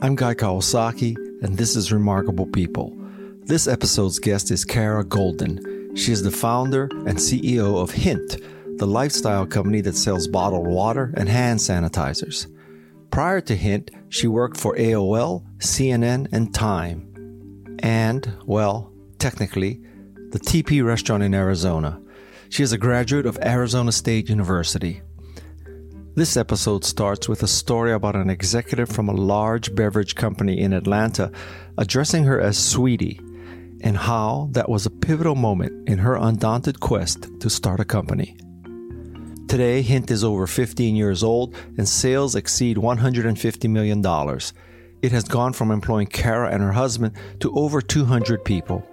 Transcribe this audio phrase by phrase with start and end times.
[0.00, 2.96] I'm Guy Kawasaki, and this is Remarkable People.
[3.46, 5.98] This episode's guest is Kara Goldin.
[5.98, 8.36] She is the founder and CEO of Hint,
[8.78, 12.46] the lifestyle company that sells bottled water and hand sanitizers.
[13.10, 17.76] Prior to Hint, she worked for AOL, CNN, and Time.
[17.80, 19.80] And, well, technically,
[20.30, 22.00] the Teepee restaurant in Arizona.
[22.50, 25.02] She is a graduate of Arizona State University.
[26.18, 30.72] This episode starts with a story about an executive from a large beverage company in
[30.72, 31.30] Atlanta
[31.78, 33.20] addressing her as Sweetie
[33.82, 38.36] and how that was a pivotal moment in her undaunted quest to start a company.
[39.46, 44.04] Today, Hint is over 15 years old and sales exceed $150 million.
[45.00, 48.84] It has gone from employing Kara and her husband to over 200 people.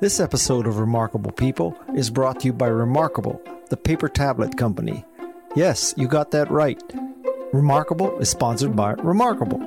[0.00, 5.04] This episode of Remarkable People is brought to you by Remarkable, the paper tablet company.
[5.56, 6.80] Yes, you got that right.
[7.52, 9.60] Remarkable is sponsored by Remarkable.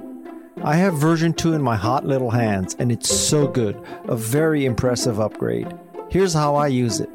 [0.63, 3.77] I have version 2 in my hot little hands, and it's so good.
[4.05, 5.67] A very impressive upgrade.
[6.09, 7.09] Here's how I use it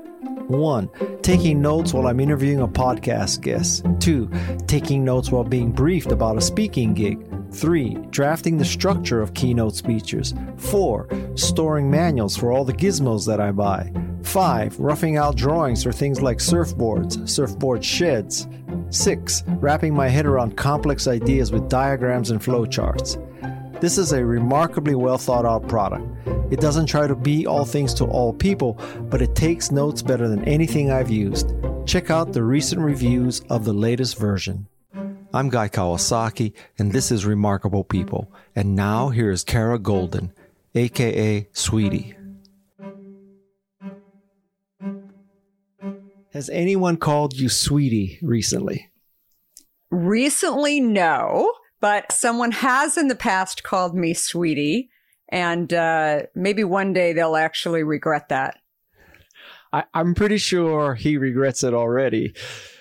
[0.48, 0.90] 1.
[1.22, 3.86] Taking notes while I'm interviewing a podcast guest.
[4.00, 4.30] 2.
[4.66, 7.26] Taking notes while being briefed about a speaking gig.
[7.52, 7.94] 3.
[8.10, 10.34] Drafting the structure of keynote speeches.
[10.58, 11.08] 4.
[11.36, 13.90] Storing manuals for all the gizmos that I buy.
[14.28, 14.78] 5.
[14.78, 18.46] Roughing out drawings for things like surfboards, surfboard sheds.
[18.90, 19.42] 6.
[19.46, 23.18] Wrapping my head around complex ideas with diagrams and flowcharts.
[23.80, 26.04] This is a remarkably well thought out product.
[26.50, 30.28] It doesn't try to be all things to all people, but it takes notes better
[30.28, 31.54] than anything I've used.
[31.86, 34.66] Check out the recent reviews of the latest version.
[35.32, 38.30] I'm Guy Kawasaki, and this is Remarkable People.
[38.56, 40.32] And now here is Kara Goldin,
[40.74, 42.17] aka Sweetie.
[46.38, 48.92] Has anyone called you Sweetie recently?
[49.90, 54.88] Recently, no, but someone has in the past called me Sweetie,
[55.30, 58.56] and uh, maybe one day they'll actually regret that.
[59.72, 62.36] I, I'm pretty sure he regrets it already.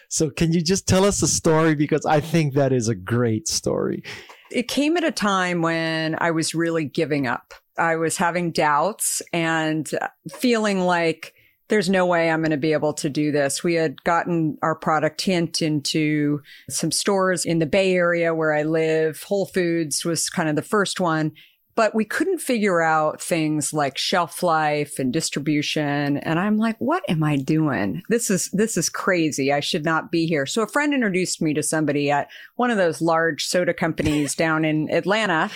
[0.08, 1.74] So, can you just tell us the story?
[1.74, 4.04] Because I think that is a great story.
[4.52, 7.56] It came at a time when I was really giving up.
[7.76, 9.90] I was having doubts and
[10.30, 11.34] feeling like
[11.70, 13.64] there's no way I'm going to be able to do this.
[13.64, 18.64] We had gotten our product hint into some stores in the Bay Area where I
[18.64, 19.24] live.
[19.24, 21.34] Whole Foods was kind of the first one
[21.78, 26.18] but we couldn't figure out things like shelf life and distribution.
[26.18, 28.02] And i'm like what am i doing?
[28.10, 29.54] This is this is crazy.
[29.54, 30.46] I should not be here.
[30.46, 34.66] So a friend introduced me to somebody at one of those large soda companies down
[34.66, 35.50] in atlanta.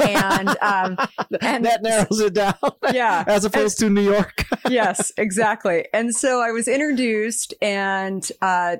[0.00, 0.96] And um
[1.42, 2.54] and that narrows it down.
[2.92, 3.24] Yeah.
[3.26, 4.44] As opposed and, to new york.
[4.70, 5.86] Yes exactly.
[5.92, 8.76] And so i was introduced and uh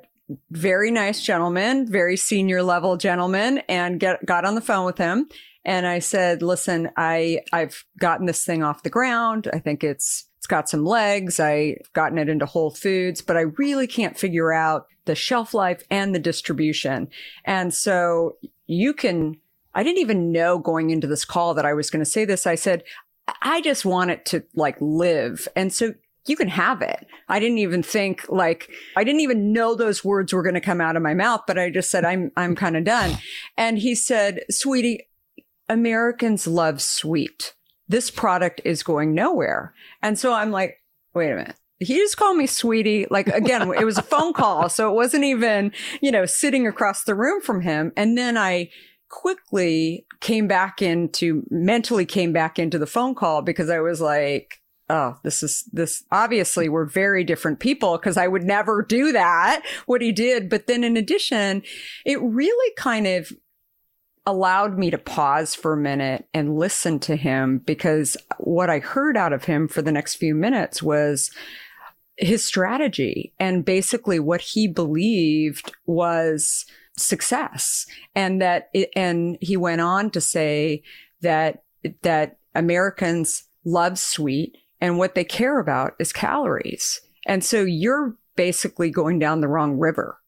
[0.50, 5.28] very nice gentleman, very senior level gentleman, and get, got on the phone with him
[5.64, 9.48] and I said, listen, I, I've gotten this thing off the ground.
[9.52, 11.40] I think it's, it's got some legs.
[11.40, 15.82] I've gotten it into Whole Foods, but I really can't figure out the shelf life
[15.90, 17.08] and the distribution.
[17.44, 18.36] And so
[18.66, 19.38] you can,
[19.74, 22.46] I didn't even know going into this call that I was going to say this.
[22.46, 22.84] I said,
[23.42, 25.48] I just want it to like live.
[25.56, 25.94] And so
[26.26, 27.06] you can have it.
[27.28, 30.80] I didn't even think like, I didn't even know those words were going to come
[30.80, 33.18] out of my mouth, but I just said, I'm, I'm kind of done.
[33.56, 35.08] And he said, sweetie,
[35.68, 37.54] Americans love sweet.
[37.88, 39.74] This product is going nowhere.
[40.02, 40.78] And so I'm like,
[41.14, 41.56] wait a minute.
[41.80, 43.06] He just called me sweetie.
[43.10, 44.68] Like again, it was a phone call.
[44.68, 47.92] So it wasn't even, you know, sitting across the room from him.
[47.96, 48.70] And then I
[49.08, 54.60] quickly came back into mentally came back into the phone call because I was like,
[54.88, 59.62] oh, this is this obviously we're very different people because I would never do that,
[59.86, 60.48] what he did.
[60.48, 61.62] But then in addition,
[62.04, 63.32] it really kind of
[64.26, 69.16] allowed me to pause for a minute and listen to him because what I heard
[69.16, 71.30] out of him for the next few minutes was
[72.16, 76.64] his strategy and basically what he believed was
[76.96, 77.86] success.
[78.14, 80.82] And that it, and he went on to say
[81.20, 81.62] that
[82.02, 87.00] that Americans love sweet and what they care about is calories.
[87.26, 90.18] And so you're basically going down the wrong river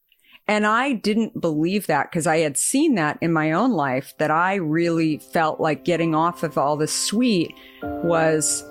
[0.49, 4.31] and I didn't believe that because I had seen that in my own life that
[4.31, 7.53] I really felt like getting off of all the sweet
[7.83, 8.65] was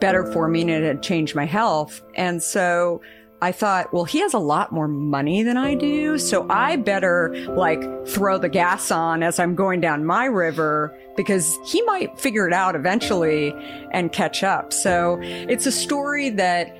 [0.00, 2.00] better for me and it had changed my health.
[2.14, 3.02] And so
[3.40, 6.18] I thought, well, he has a lot more money than I do.
[6.18, 11.56] So I better like throw the gas on as I'm going down my river because
[11.66, 13.54] he might figure it out eventually
[13.92, 14.72] and catch up.
[14.72, 16.76] So it's a story that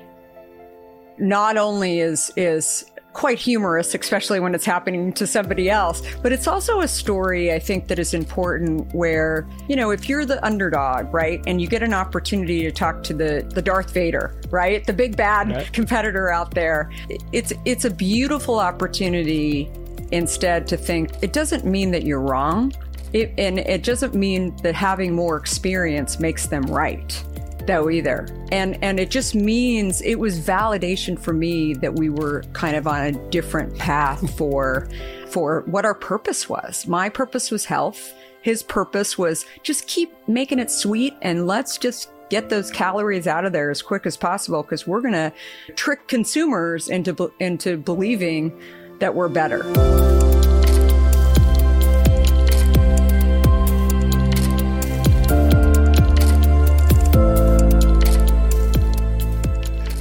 [1.17, 6.01] not only is, is quite humorous, especially when it's happening to somebody else.
[6.21, 10.25] But it's also a story, I think, that is important where, you know, if you're
[10.25, 14.39] the underdog, right, and you get an opportunity to talk to the, the Darth Vader,
[14.51, 15.73] right, the big bad right.
[15.73, 16.91] competitor out there,
[17.31, 19.71] it's, it's a beautiful opportunity
[20.11, 22.73] instead to think it doesn't mean that you're wrong.
[23.11, 27.23] It, and it doesn't mean that having more experience makes them right
[27.69, 28.27] though either.
[28.51, 32.87] And and it just means it was validation for me that we were kind of
[32.87, 34.89] on a different path for
[35.29, 36.87] for what our purpose was.
[36.87, 38.13] My purpose was health.
[38.41, 43.45] His purpose was just keep making it sweet and let's just get those calories out
[43.45, 45.31] of there as quick as possible because we're going to
[45.75, 48.59] trick consumers into into believing
[48.99, 50.38] that we're better.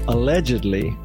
[0.08, 0.96] Allegedly,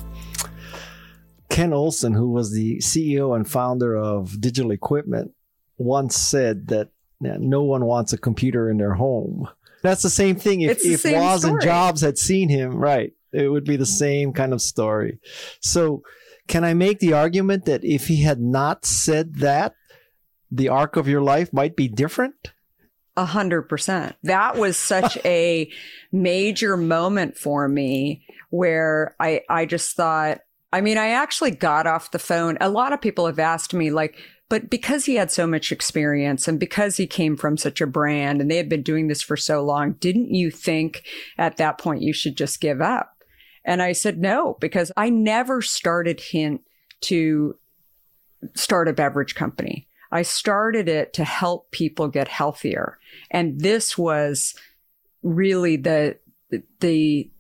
[1.50, 5.32] Ken Olsen, who was the CEO and founder of Digital Equipment,
[5.78, 6.88] once said that
[7.20, 9.50] no one wants a computer in their home.
[9.82, 10.62] That's the same thing.
[10.62, 11.52] If, if Woz story.
[11.52, 15.20] and Jobs had seen him, right, it would be the same kind of story.
[15.60, 16.04] So,
[16.48, 19.76] can I make the argument that if he had not said that,
[20.50, 22.54] the arc of your life might be different?
[23.16, 24.16] A hundred percent.
[24.24, 25.70] That was such a
[26.12, 30.42] major moment for me where I, I just thought,
[30.72, 32.56] I mean, I actually got off the phone.
[32.62, 34.16] A lot of people have asked me, like,
[34.48, 38.42] but because he had so much experience and because he came from such a brand
[38.42, 41.02] and they had been doing this for so long, didn't you think
[41.40, 43.24] at that point you should just give up?
[43.66, 46.62] And I said, no, because I never started Hint
[47.02, 47.58] to
[48.54, 49.88] start a beverage company.
[50.12, 53.00] I started it to help people get healthier.
[53.32, 54.54] And this was
[55.24, 56.20] really the,
[56.82, 57.32] the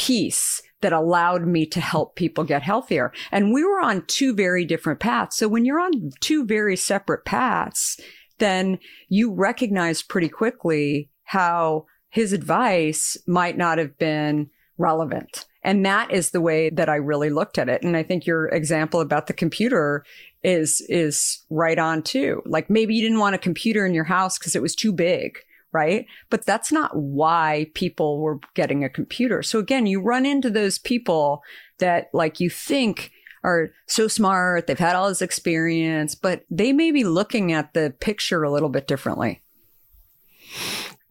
[0.00, 3.12] piece that allowed me to help people get healthier.
[3.30, 5.36] And we were on two very different paths.
[5.36, 8.00] So when you're on two very separate paths,
[8.38, 8.78] then
[9.10, 14.48] you recognize pretty quickly how his advice might not have been
[14.78, 15.44] relevant.
[15.62, 17.82] And that is the way that I really looked at it.
[17.82, 20.02] And I think your example about the computer
[20.42, 22.40] is, is right on too.
[22.46, 25.40] Like maybe you didn't want a computer in your house because it was too big
[25.72, 26.06] right?
[26.28, 29.42] But that's not why people were getting a computer.
[29.42, 31.42] So again, you run into those people
[31.78, 33.12] that like you think
[33.42, 37.94] are so smart, they've had all this experience, but they may be looking at the
[38.00, 39.40] picture a little bit differently.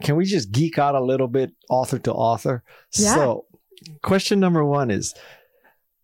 [0.03, 2.63] Can we just geek out a little bit author to author?
[2.93, 3.15] Yeah.
[3.15, 3.45] So,
[4.01, 5.13] question number 1 is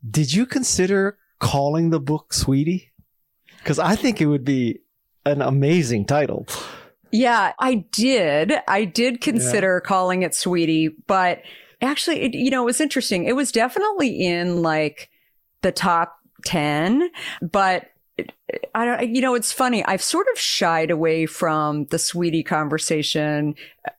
[0.09, 2.91] did you consider calling the book Sweetie?
[3.63, 4.81] Cuz I think it would be
[5.25, 6.45] an amazing title.
[7.15, 8.53] Yeah, I did.
[8.67, 9.87] I did consider yeah.
[9.87, 11.41] calling it Sweetie, but
[11.81, 13.23] actually, it, you know, it was interesting.
[13.23, 15.09] It was definitely in like
[15.61, 17.09] the top 10,
[17.41, 17.85] but
[18.73, 19.83] I don't, you know, it's funny.
[19.83, 23.55] I've sort of shied away from the sweetie conversation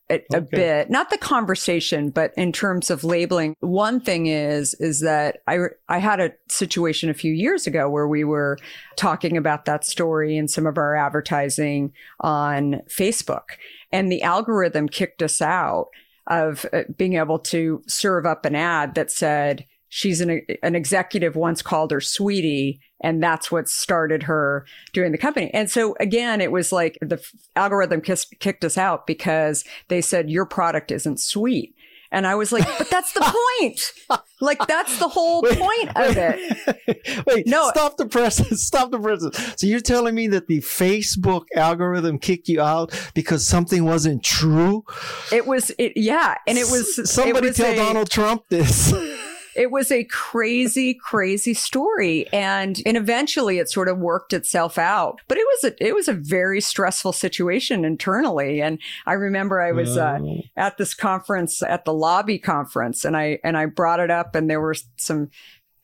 [0.08, 0.24] a, okay.
[0.34, 3.56] a, bit, not the conversation, but in terms of labeling.
[3.60, 5.58] One thing is, is that I,
[5.88, 8.58] I had a situation a few years ago where we were
[8.96, 13.56] talking about that story in some of our advertising on Facebook
[13.92, 15.88] and the algorithm kicked us out
[16.28, 19.66] of uh, being able to serve up an ad that said,
[19.96, 25.16] she's an, an executive once called her sweetie and that's what started her doing the
[25.16, 25.50] company.
[25.54, 27.18] And so again, it was like the
[27.56, 31.74] algorithm kissed, kicked us out because they said your product isn't sweet.
[32.12, 33.20] And I was like, but that's the
[33.58, 34.20] point.
[34.42, 37.24] like that's the whole wait, point of it.
[37.26, 38.36] Wait, no, stop the press.
[38.62, 39.22] Stop the press.
[39.58, 44.84] So you're telling me that the Facebook algorithm kicked you out because something wasn't true?
[45.32, 46.36] It was, it, yeah.
[46.46, 48.92] And it was, somebody it was tell a, Donald Trump this.
[49.56, 52.26] It was a crazy, crazy story.
[52.32, 55.20] And, and eventually it sort of worked itself out.
[55.28, 58.60] But it was a, it was a very stressful situation internally.
[58.60, 60.40] And I remember I was uh, oh.
[60.56, 64.48] at this conference at the lobby conference and I, and I brought it up and
[64.48, 65.30] there were some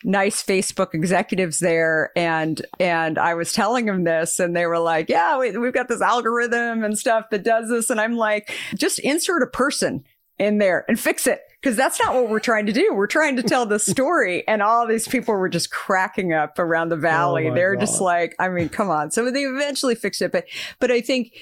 [0.04, 5.08] nice Facebook executives there and and I was telling them this and they were like,
[5.08, 8.98] "Yeah, we, have got this algorithm and stuff that does this." And I'm like, "Just
[8.98, 10.04] insert a person
[10.40, 12.92] in there and fix it." Because that's not what we're trying to do.
[12.92, 16.88] We're trying to tell the story, and all these people were just cracking up around
[16.88, 17.48] the valley.
[17.48, 17.80] Oh They're God.
[17.80, 19.10] just like, I mean, come on.
[19.10, 20.46] So they eventually fixed it, but
[20.80, 21.32] but I think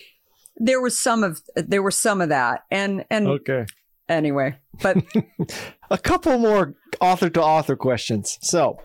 [0.57, 3.67] there was some of there was some of that, and and okay.
[4.09, 4.97] Anyway, but
[5.91, 8.39] a couple more author to author questions.
[8.43, 8.79] So,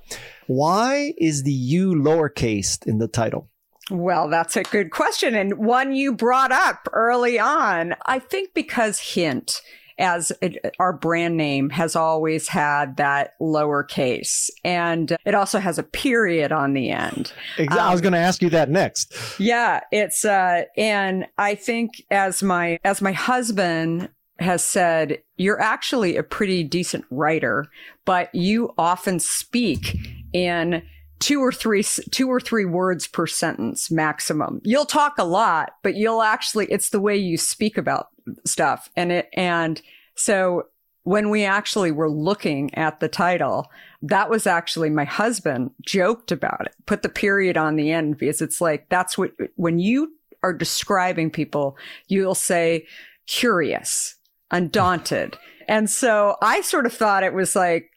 [0.46, 3.50] why is the U lowercase in the title?
[3.90, 7.96] Well, that's a good question, and one you brought up early on.
[8.06, 9.62] I think because hint
[9.98, 15.84] as it, our brand name has always had that lowercase and it also has a
[15.84, 17.32] period on the end.
[17.58, 17.80] Exactly.
[17.80, 19.14] Um, I was um, going to ask you that next.
[19.40, 24.10] Yeah, it's uh and I think as my as my husband
[24.40, 27.68] has said you're actually a pretty decent writer,
[28.04, 29.98] but you often speak
[30.34, 30.84] in
[31.20, 34.62] two or three two or three words per sentence maximum.
[34.64, 38.10] You'll talk a lot, but you'll actually it's the way you speak about
[38.46, 38.90] stuff.
[38.96, 39.82] And it and
[40.16, 40.68] so
[41.04, 46.66] when we actually were looking at the title, that was actually my husband joked about
[46.66, 46.76] it.
[46.88, 51.30] Put the period on the end because it's like that's what when you are describing
[51.30, 52.86] people, you'll say
[53.28, 54.16] curious,
[54.52, 55.38] undaunted.
[55.68, 57.90] And so I sort of thought it was like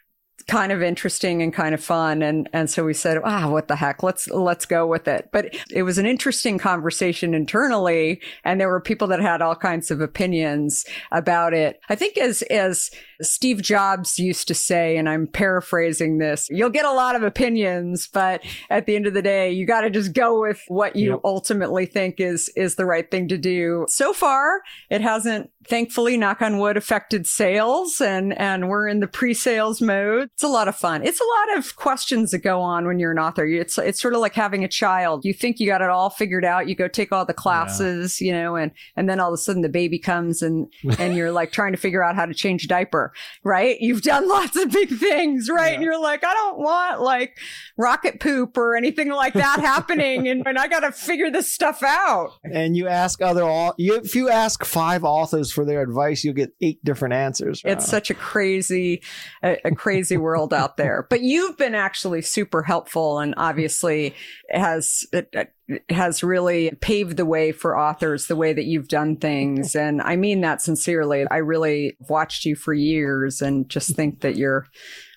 [0.46, 2.22] kind of interesting and kind of fun.
[2.22, 4.02] And, and so we said, ah, what the heck?
[4.02, 5.28] Let's, let's go with it.
[5.32, 8.20] But it was an interesting conversation internally.
[8.44, 11.80] And there were people that had all kinds of opinions about it.
[11.88, 12.90] I think as, as
[13.20, 18.06] Steve Jobs used to say, and I'm paraphrasing this, you'll get a lot of opinions,
[18.06, 21.12] but at the end of the day, you got to just go with what you
[21.12, 21.20] yep.
[21.24, 23.86] ultimately think is, is the right thing to do.
[23.88, 29.06] So far, it hasn't thankfully, knock on wood, affected sales and, and we're in the
[29.06, 30.30] pre-sales mode.
[30.34, 31.02] It's a lot of fun.
[31.04, 33.46] It's a lot of questions that go on when you're an author.
[33.46, 35.24] It's, it's sort of like having a child.
[35.24, 36.68] You think you got it all figured out.
[36.68, 38.26] You go take all the classes, yeah.
[38.26, 41.32] you know, and, and then all of a sudden the baby comes and, and you're
[41.32, 43.12] like trying to figure out how to change a diaper,
[43.44, 43.78] right?
[43.80, 45.68] You've done lots of big things, right?
[45.68, 45.74] Yeah.
[45.74, 47.38] And you're like, I don't want like
[47.76, 50.28] rocket poop or anything like that happening.
[50.28, 52.30] And, and I got to figure this stuff out.
[52.44, 56.52] And you ask other, all if you ask five authors for their advice, you'll get
[56.60, 57.62] eight different answers.
[57.64, 59.02] It's such a crazy,
[59.42, 61.04] a, a crazy world out there.
[61.10, 64.14] But you've been actually super helpful, and obviously
[64.50, 65.52] has it,
[65.88, 69.74] has really paved the way for authors the way that you've done things.
[69.74, 71.26] And I mean that sincerely.
[71.28, 74.64] I really watched you for years and just think that you're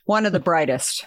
[0.05, 1.05] one of the brightest.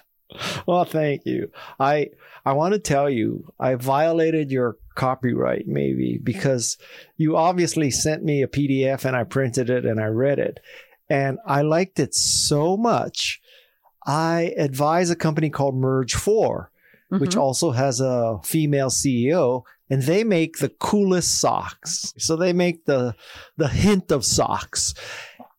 [0.65, 1.51] Well, thank you.
[1.81, 2.11] I
[2.47, 6.79] I want to tell you, I violated your copyright maybe because
[7.17, 10.61] you obviously sent me a PDF and I printed it and I read it.
[11.09, 13.41] And I liked it so much.
[14.07, 17.19] I advise a company called Merge4, mm-hmm.
[17.19, 22.15] which also has a female CEO, and they make the coolest socks.
[22.19, 23.15] So they make the
[23.57, 24.95] the hint of socks.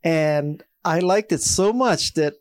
[0.04, 2.36] And I liked it so much that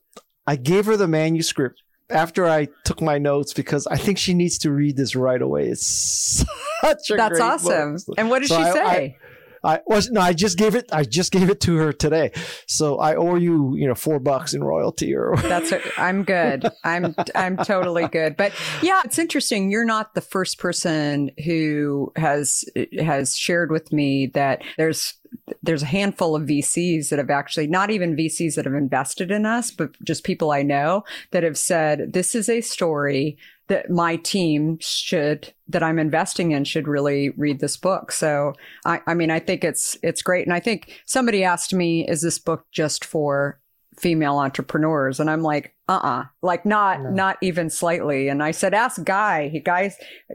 [0.47, 4.59] I gave her the manuscript after I took my notes because I think she needs
[4.59, 5.69] to read this right away.
[5.69, 6.45] It's
[6.81, 7.95] such a That's awesome.
[8.07, 8.17] Book.
[8.19, 8.83] And what did so she I, say?
[8.83, 9.17] I,
[9.65, 10.89] I was no, I just gave it.
[10.93, 12.33] I just gave it to her today,
[12.67, 15.15] so I owe you, you know, four bucks in royalty.
[15.15, 15.73] Or that's.
[15.97, 16.69] I'm good.
[16.85, 18.37] I'm I'm totally good.
[18.37, 18.53] But
[18.83, 19.71] yeah, it's interesting.
[19.71, 22.65] You're not the first person who has
[22.99, 25.15] has shared with me that there's
[25.63, 29.47] there's a handful of VCs that have actually not even VCs that have invested in
[29.47, 34.17] us, but just people I know that have said this is a story that my
[34.17, 38.13] team should that I'm investing in should really read this book.
[38.13, 38.53] So
[38.85, 40.47] I, I mean I think it's it's great.
[40.47, 43.59] And I think somebody asked me, is this book just for
[43.97, 45.21] female entrepreneurs.
[45.21, 46.25] And i'm like uh-uh.
[46.41, 47.11] Like not no.
[47.11, 48.29] not even slightly.
[48.29, 49.49] And i said ask guy.
[49.49, 49.93] He guy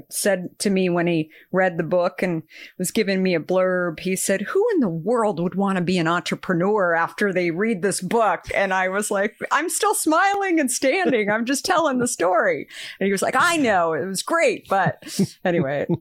[0.10, 2.44] said to me when he read the book and
[2.78, 5.98] was giving me a blurb he said who in the world would want to be
[5.98, 8.46] an entrepreneur after they read this book?
[8.54, 11.30] And i was like i'm still smiling and standing.
[11.30, 12.68] I'm just telling the story.
[13.00, 13.94] And he was like i know.
[13.94, 14.68] It was great.
[14.70, 15.88] But anyway.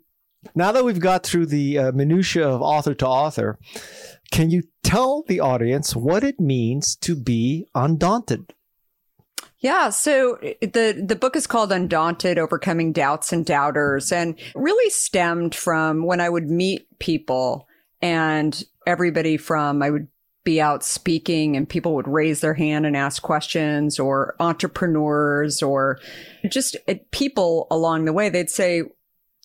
[0.55, 3.59] Now that we've got through the uh, minutia of author to author
[4.31, 8.55] can you tell the audience what it means to be undaunted?
[9.61, 15.55] Yeah, so the the book is called Undaunted: Overcoming Doubts and Doubters and really stemmed
[15.55, 17.67] from when I would meet people
[18.01, 20.07] and everybody from I would
[20.45, 25.99] be out speaking and people would raise their hand and ask questions or entrepreneurs or
[26.49, 28.83] just uh, people along the way they'd say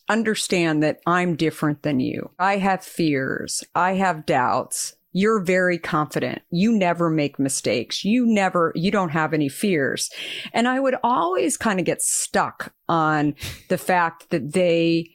[0.09, 2.31] understand that I'm different than you.
[2.39, 3.63] I have fears.
[3.73, 4.95] I have doubts.
[5.11, 6.41] You're very confident.
[6.49, 8.03] You never make mistakes.
[8.03, 10.09] You never, you don't have any fears.
[10.53, 13.35] And I would always kind of get stuck on
[13.69, 15.11] the fact that they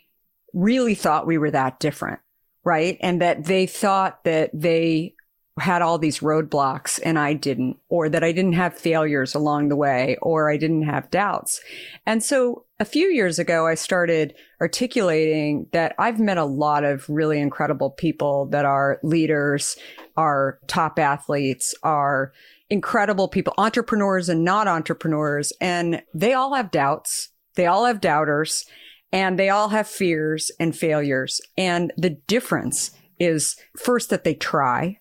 [0.55, 2.21] really thought we were that different.
[2.65, 2.97] Right.
[3.01, 5.15] And that they thought that they
[5.59, 9.77] had all these roadblocks and I didn't, or that I didn't have failures along the
[9.77, 11.61] way, or I didn't have doubts.
[12.07, 17.09] And so a few years ago, I started articulating that I've met a lot of
[17.09, 19.77] really incredible people that are leaders,
[20.17, 22.33] are top athletes, are
[22.71, 25.53] incredible people, entrepreneurs and not entrepreneurs.
[25.61, 27.31] And they all have doubts.
[27.55, 28.65] They all have doubters
[29.11, 31.41] and they all have fears and failures.
[31.57, 35.01] And the difference is first that they try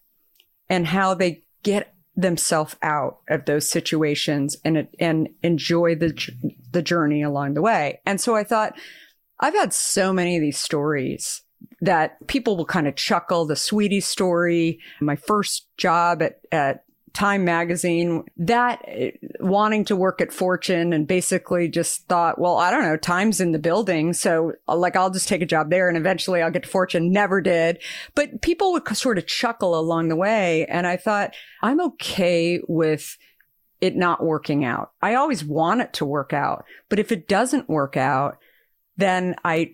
[0.67, 6.11] and how they get themselves out of those situations and and enjoy the
[6.71, 8.01] the journey along the way.
[8.05, 8.77] And so I thought
[9.39, 11.43] I've had so many of these stories
[11.79, 16.83] that people will kind of chuckle the sweetie story my first job at, at
[17.17, 19.07] Time magazine that uh,
[19.39, 23.53] wanting to work at Fortune and basically just thought, well, I don't know, Time's in
[23.53, 24.13] the building.
[24.13, 27.11] So uh, like, I'll just take a job there and eventually I'll get to Fortune.
[27.11, 27.81] Never did.
[28.13, 30.67] But people would sort of chuckle along the way.
[30.67, 31.33] And I thought,
[31.63, 33.17] I'm okay with
[33.81, 34.91] it not working out.
[35.01, 36.65] I always want it to work out.
[36.87, 38.37] But if it doesn't work out,
[38.95, 39.73] then I,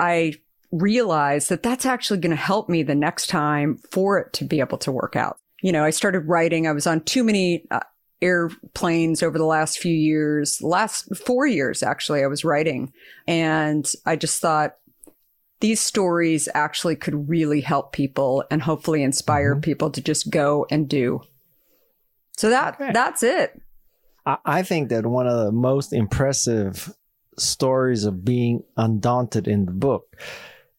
[0.00, 0.36] I
[0.72, 4.60] realize that that's actually going to help me the next time for it to be
[4.60, 6.66] able to work out you know, I started writing.
[6.66, 7.80] I was on too many uh,
[8.20, 12.92] airplanes over the last few years, last four years, actually, I was writing.
[13.26, 14.76] And I just thought
[15.60, 19.62] these stories actually could really help people and hopefully inspire mm-hmm.
[19.62, 21.20] people to just go and do.
[22.36, 22.92] So that okay.
[22.92, 23.60] that's it.
[24.44, 26.92] I think that one of the most impressive
[27.38, 30.16] stories of being undaunted in the book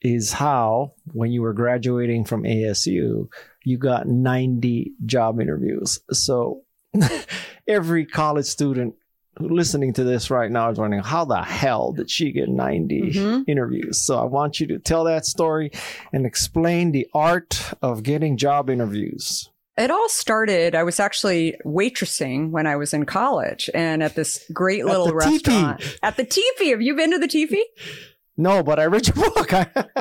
[0.01, 3.27] is how, when you were graduating from ASU,
[3.63, 6.00] you got 90 job interviews.
[6.12, 6.63] So
[7.68, 8.96] every college student
[9.39, 13.41] listening to this right now is wondering how the hell did she get 90 mm-hmm.
[13.50, 13.98] interviews?
[13.98, 15.72] So I want you to tell that story
[16.12, 19.50] and explain the art of getting job interviews.
[19.77, 24.44] It all started, I was actually waitressing when I was in college and at this
[24.51, 25.79] great little restaurant.
[25.79, 25.98] Teepee.
[26.03, 26.72] At the teepee.
[26.72, 27.65] Have you been to the teepee?
[28.39, 29.51] No, but I read your book.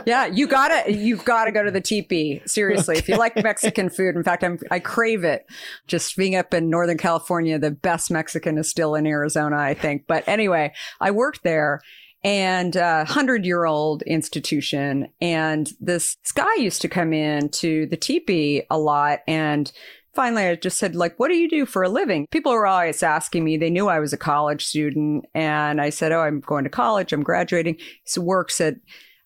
[0.07, 2.41] yeah, you gotta, you've gotta go to the teepee.
[2.47, 3.01] Seriously, okay.
[3.01, 5.45] if you like Mexican food, in fact, I'm, I crave it.
[5.89, 10.05] Just being up in Northern California, the best Mexican is still in Arizona, I think.
[10.07, 11.81] But anyway, I worked there
[12.23, 15.09] and uh, a hundred year old institution.
[15.21, 19.73] And this, this guy used to come in to the teepee a lot and
[20.19, 22.27] finally I just said, like, what do you do for a living?
[22.33, 23.57] People were always asking me.
[23.57, 25.27] They knew I was a college student.
[25.33, 27.13] And I said, oh, I'm going to college.
[27.13, 27.77] I'm graduating.
[27.79, 28.75] He works at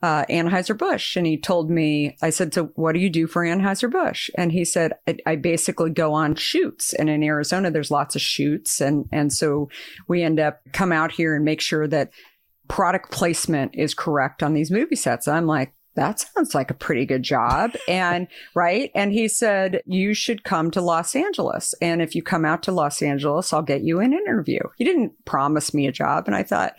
[0.02, 1.16] uh, Anheuser-Busch.
[1.16, 4.28] And he told me, I said, so what do you do for Anheuser-Busch?
[4.36, 6.92] And he said, I, I, basically go on shoots.
[6.92, 8.78] And in Arizona, there's lots of shoots.
[8.82, 9.70] And, and so
[10.08, 12.10] we end up come out here and make sure that
[12.68, 15.26] product placement is correct on these movie sets.
[15.26, 17.72] I'm like, that sounds like a pretty good job.
[17.88, 18.90] And right.
[18.94, 21.74] And he said, you should come to Los Angeles.
[21.82, 24.60] And if you come out to Los Angeles, I'll get you an interview.
[24.76, 26.24] He didn't promise me a job.
[26.26, 26.74] And I thought,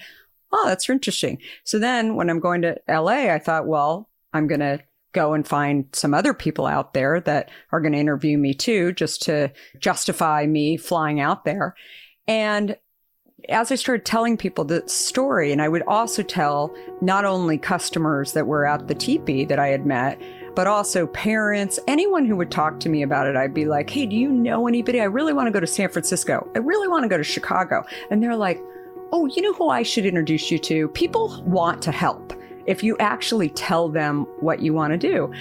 [0.51, 1.39] oh, that's interesting.
[1.65, 4.79] So then when I'm going to LA, I thought, well, I'm going to
[5.11, 8.91] go and find some other people out there that are going to interview me too,
[8.93, 11.75] just to justify me flying out there.
[12.27, 12.75] And
[13.49, 18.33] as I started telling people the story, and I would also tell not only customers
[18.33, 20.21] that were at the teepee that I had met,
[20.55, 24.05] but also parents, anyone who would talk to me about it, I'd be like, Hey,
[24.05, 25.01] do you know anybody?
[25.01, 26.49] I really want to go to San Francisco.
[26.55, 27.83] I really want to go to Chicago.
[28.09, 28.61] And they're like,
[29.11, 30.87] Oh, you know who I should introduce you to?
[30.89, 32.33] People want to help
[32.65, 35.31] if you actually tell them what you want to do.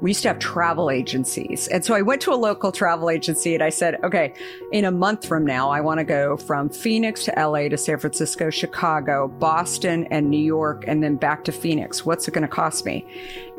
[0.00, 1.68] We used to have travel agencies.
[1.68, 4.34] And so I went to a local travel agency and I said, okay,
[4.72, 7.98] in a month from now, I want to go from Phoenix to LA to San
[7.98, 12.04] Francisco, Chicago, Boston, and New York, and then back to Phoenix.
[12.04, 13.06] What's it going to cost me?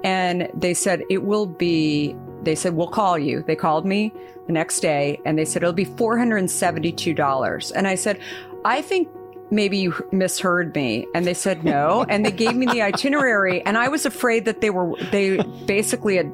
[0.04, 3.44] And they said, it will be, they said, we'll call you.
[3.48, 4.14] They called me
[4.48, 7.72] the next day and they said, it'll be $472.
[7.74, 8.20] And I said,
[8.66, 9.08] I think
[9.52, 13.78] maybe you misheard me and they said no and they gave me the itinerary and
[13.78, 16.32] i was afraid that they were they basically had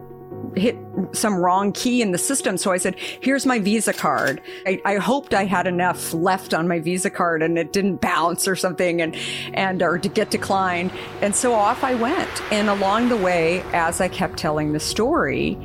[0.56, 0.78] hit
[1.12, 2.58] some wrong key in the system.
[2.58, 4.42] So I said, here's my Visa card.
[4.66, 8.48] I, I, hoped I had enough left on my Visa card and it didn't bounce
[8.48, 9.16] or something and,
[9.54, 10.92] and, or to get declined.
[11.22, 12.42] And so off I went.
[12.52, 15.58] And along the way, as I kept telling the story,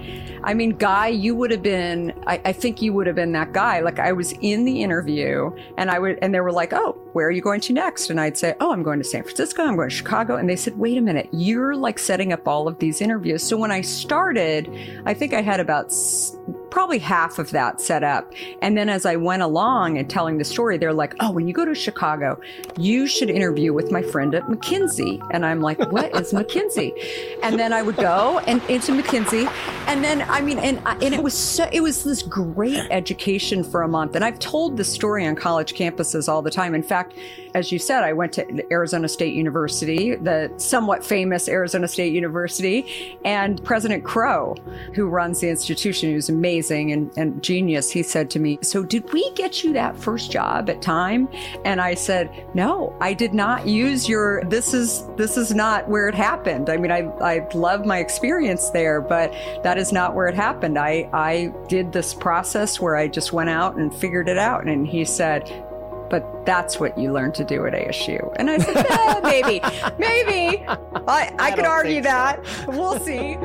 [0.44, 3.52] I mean, Guy, you would have been, I, I, think you would have been that
[3.52, 3.80] guy.
[3.80, 7.26] Like I was in the interview and I would, and they were like, oh, where
[7.26, 8.10] are you going to next?
[8.10, 9.62] And I'd say, oh, I'm going to San Francisco.
[9.62, 10.36] I'm going to Chicago.
[10.36, 13.42] And they said, wait a minute, you're like setting up all of these interviews.
[13.42, 14.70] So when I started,
[15.06, 15.90] I think I had about
[16.74, 18.32] probably half of that set up.
[18.60, 21.54] And then as I went along and telling the story, they're like, oh, when you
[21.54, 22.40] go to Chicago,
[22.76, 25.24] you should interview with my friend at McKinsey.
[25.30, 26.92] And I'm like, what is McKinsey?
[27.44, 29.46] And then I would go and into McKinsey.
[29.86, 33.62] And then, I mean, and, uh, and it was so, it was this great education
[33.62, 34.16] for a month.
[34.16, 36.74] And I've told this story on college campuses all the time.
[36.74, 37.14] In fact,
[37.54, 43.16] as you said, I went to Arizona State University, the somewhat famous Arizona State University,
[43.24, 44.56] and President Crow,
[44.94, 48.82] who runs the institution, who's amazing amazing and, and genius, he said to me, So,
[48.82, 51.28] did we get you that first job at Time?
[51.64, 56.08] And I said, No, I did not use your, this is, this is not where
[56.08, 56.70] it happened.
[56.70, 60.78] I mean, I, I love my experience there, but that is not where it happened.
[60.78, 64.66] I, I did this process where I just went out and figured it out.
[64.66, 65.44] And he said,
[66.10, 68.32] but that's what you learned to do at ASU.
[68.36, 69.60] And I said, eh, maybe,
[69.98, 70.64] maybe.
[70.68, 70.76] I,
[71.08, 72.40] I, I could argue that.
[72.68, 73.36] We'll see.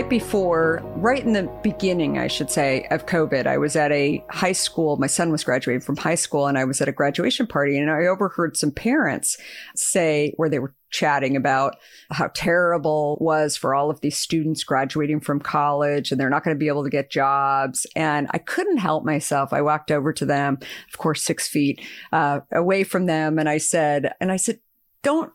[0.00, 4.24] Right before, right in the beginning, I should say, of COVID, I was at a
[4.30, 4.96] high school.
[4.96, 7.90] My son was graduating from high school and I was at a graduation party and
[7.90, 9.36] I overheard some parents
[9.76, 11.76] say, where they were chatting about
[12.10, 16.56] how terrible was for all of these students graduating from college and they're not going
[16.56, 17.86] to be able to get jobs.
[17.94, 19.52] And I couldn't help myself.
[19.52, 20.60] I walked over to them,
[20.90, 21.78] of course, six feet
[22.10, 23.38] uh, away from them.
[23.38, 24.60] And I said, and I said,
[25.02, 25.30] don't,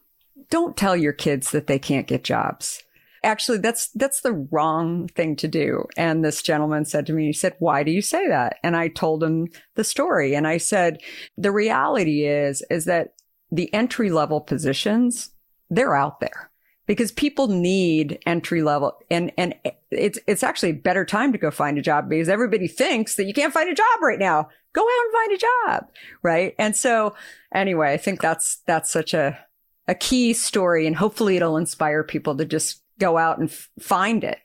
[0.50, 2.82] don't tell your kids that they can't get jobs
[3.26, 5.86] actually that's that's the wrong thing to do.
[5.98, 8.58] And this gentleman said to me he said why do you say that?
[8.64, 10.36] And i told him the story.
[10.36, 11.02] And i said
[11.38, 13.16] the reality is is that
[13.52, 15.32] the entry level positions
[15.70, 16.52] they're out there
[16.86, 19.56] because people need entry level and and
[19.92, 23.26] it's it's actually a better time to go find a job because everybody thinks that
[23.26, 24.48] you can't find a job right now.
[24.74, 25.90] Go out and find a job.
[26.22, 26.56] Right?
[26.60, 27.16] And so
[27.54, 29.40] anyway i think that's that's such a
[29.88, 34.24] a key story and hopefully it'll inspire people to just go out and f- find
[34.24, 34.40] it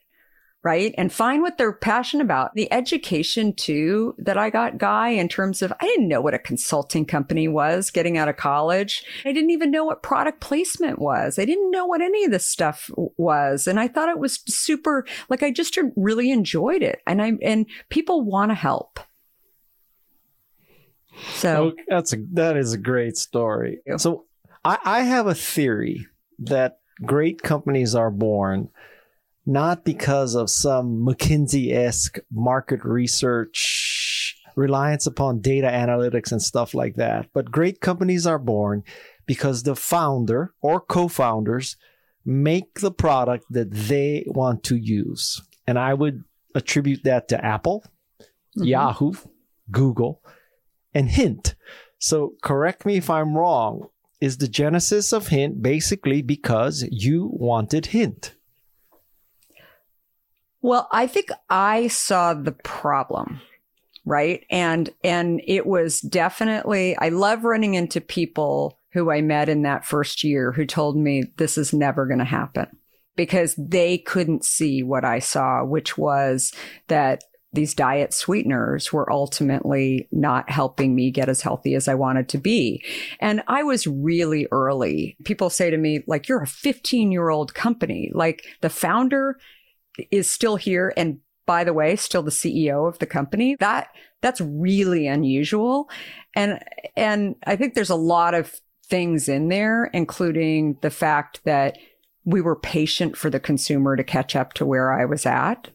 [0.63, 0.95] right?
[0.99, 2.55] And find what they're passionate about.
[2.55, 6.39] The education too that I got, Guy, in terms of, I didn't know what a
[6.39, 9.05] consulting company was getting out of college.
[9.25, 11.39] I didn't even know what product placement was.
[11.39, 13.67] I didn't know what any of this stuff was.
[13.67, 17.01] And I thought it was super, like I just really enjoyed it.
[17.07, 19.01] And I, and people want to help.
[21.35, 23.81] So oh, that's a, that is a great story.
[23.97, 24.27] So
[24.63, 26.07] I, I have a theory
[26.41, 28.69] that great companies are born
[29.47, 36.97] not because of some McKinsey esque market research, reliance upon data analytics and stuff like
[36.97, 37.27] that.
[37.33, 38.85] But great companies are born
[39.27, 41.77] because the founder or co founders
[42.25, 45.41] make the product that they want to use.
[45.67, 47.85] And I would attribute that to Apple,
[48.21, 48.65] mm-hmm.
[48.65, 49.13] Yahoo,
[49.71, 50.23] Google,
[50.95, 51.55] and Hint.
[51.99, 53.89] So correct me if I'm wrong
[54.21, 58.35] is the genesis of Hint basically because you wanted Hint?
[60.63, 63.41] Well, I think I saw the problem,
[64.05, 64.45] right?
[64.51, 69.87] And and it was definitely I love running into people who I met in that
[69.87, 72.67] first year who told me this is never going to happen
[73.17, 76.53] because they couldn't see what I saw, which was
[76.89, 77.23] that
[77.53, 82.39] these diet sweeteners were ultimately not helping me get as healthy as I wanted to
[82.39, 82.85] be.
[83.19, 85.17] And I was really early.
[85.25, 88.11] People say to me, like, you're a 15 year old company.
[88.15, 89.39] Like the founder
[90.11, 90.93] is still here.
[90.97, 93.57] And by the way, still the CEO of the company.
[93.59, 93.89] That,
[94.21, 95.91] that's really unusual.
[96.37, 96.63] And,
[96.97, 101.79] and I think there's a lot of things in there, including the fact that
[102.25, 105.69] we were patient for the consumer to catch up to where I was at.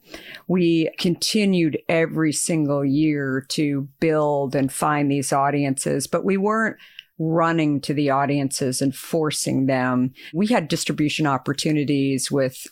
[0.47, 6.77] We continued every single year to build and find these audiences, but we weren't
[7.17, 10.13] running to the audiences and forcing them.
[10.33, 12.67] We had distribution opportunities with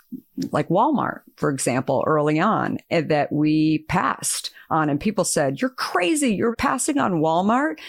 [0.51, 5.69] like Walmart, for example, early on eh, that we passed on and people said, you're
[5.69, 6.35] crazy.
[6.35, 7.79] You're passing on Walmart.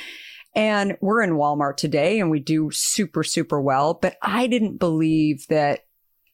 [0.54, 3.94] And we're in Walmart today and we do super, super well.
[3.94, 5.80] But I didn't believe that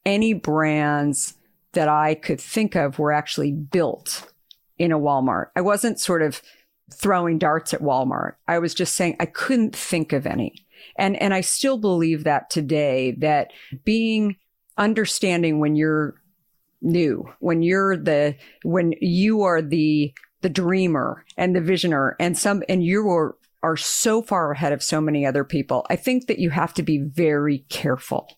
[0.05, 1.35] any brands
[1.73, 4.31] that I could think of were actually built
[4.79, 5.47] in a Walmart.
[5.57, 6.43] I wasn't sort of
[6.93, 8.35] throwing darts at Walmart.
[8.49, 10.67] I was just saying I couldn't think of any.
[10.97, 13.53] And, and I still believe that today that
[13.85, 14.37] being
[14.77, 16.15] understanding when you're
[16.83, 22.63] new, when you're the, when you are the, the dreamer and the visioner and some,
[22.69, 25.87] and you are are so far ahead of so many other people.
[25.91, 28.29] I think that you have to be very careful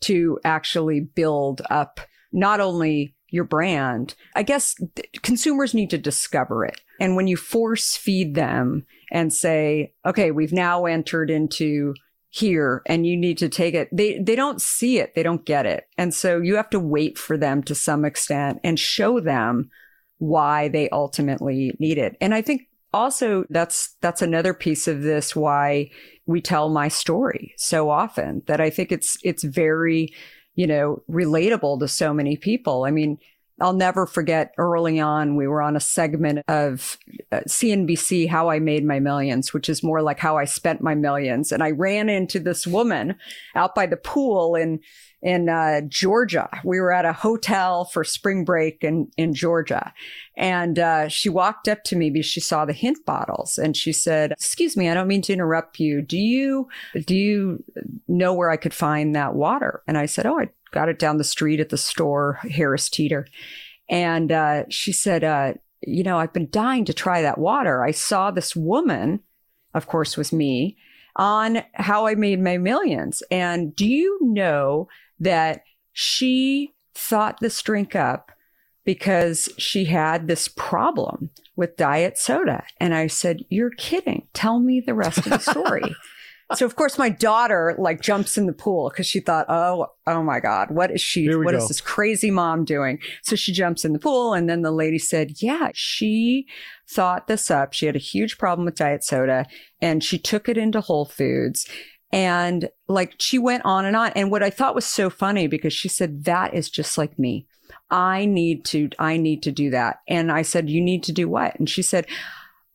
[0.00, 2.00] to actually build up
[2.32, 4.14] not only your brand.
[4.34, 4.74] I guess
[5.22, 6.80] consumers need to discover it.
[6.98, 11.94] And when you force feed them and say, okay, we've now entered into
[12.30, 15.14] here and you need to take it, they, they don't see it.
[15.14, 15.86] They don't get it.
[15.98, 19.70] And so you have to wait for them to some extent and show them
[20.18, 22.16] why they ultimately need it.
[22.20, 25.90] And I think also that's that's another piece of this why
[26.26, 30.12] we tell my story so often that I think it's it's very
[30.60, 32.84] you know, relatable to so many people.
[32.84, 33.18] I mean,
[33.62, 36.98] I'll never forget early on, we were on a segment of
[37.32, 40.94] uh, CNBC, How I Made My Millions, which is more like how I spent my
[40.94, 41.52] millions.
[41.52, 43.16] And I ran into this woman
[43.54, 44.80] out by the pool in,
[45.22, 46.48] in uh, Georgia.
[46.64, 49.92] We were at a hotel for spring break in, in Georgia.
[50.36, 53.92] And uh, she walked up to me because she saw the hint bottles and she
[53.92, 56.00] said, excuse me, I don't mean to interrupt you.
[56.00, 56.68] Do you,
[57.06, 57.62] do you
[58.08, 59.82] know where I could find that water?
[59.86, 63.26] And I said, oh, I got it down the street at the store, Harris Teeter.
[63.88, 67.84] And uh, she said, uh, You know, I've been dying to try that water.
[67.84, 69.20] I saw this woman,
[69.74, 70.78] of course, was me,
[71.16, 73.22] on How I Made My Millions.
[73.30, 74.88] And do you know
[75.20, 78.32] that she thought this drink up
[78.84, 82.64] because she had this problem with diet soda?
[82.78, 84.28] And I said, You're kidding.
[84.32, 85.94] Tell me the rest of the story.
[86.54, 90.22] so of course my daughter like jumps in the pool because she thought, oh, oh
[90.22, 91.28] my God, what is she?
[91.28, 91.58] What go.
[91.58, 92.98] is this crazy mom doing?
[93.22, 96.46] So she jumps in the pool, and then the lady said, yeah, she
[96.88, 97.72] thought this up.
[97.72, 99.46] She had a huge problem with diet soda,
[99.80, 101.68] and she took it into Whole Foods.
[102.12, 104.12] And like she went on and on.
[104.16, 107.46] And what I thought was so funny because she said, that is just like me.
[107.90, 110.00] I need to, I need to do that.
[110.08, 111.58] And I said, you need to do what?
[111.58, 112.06] And she said,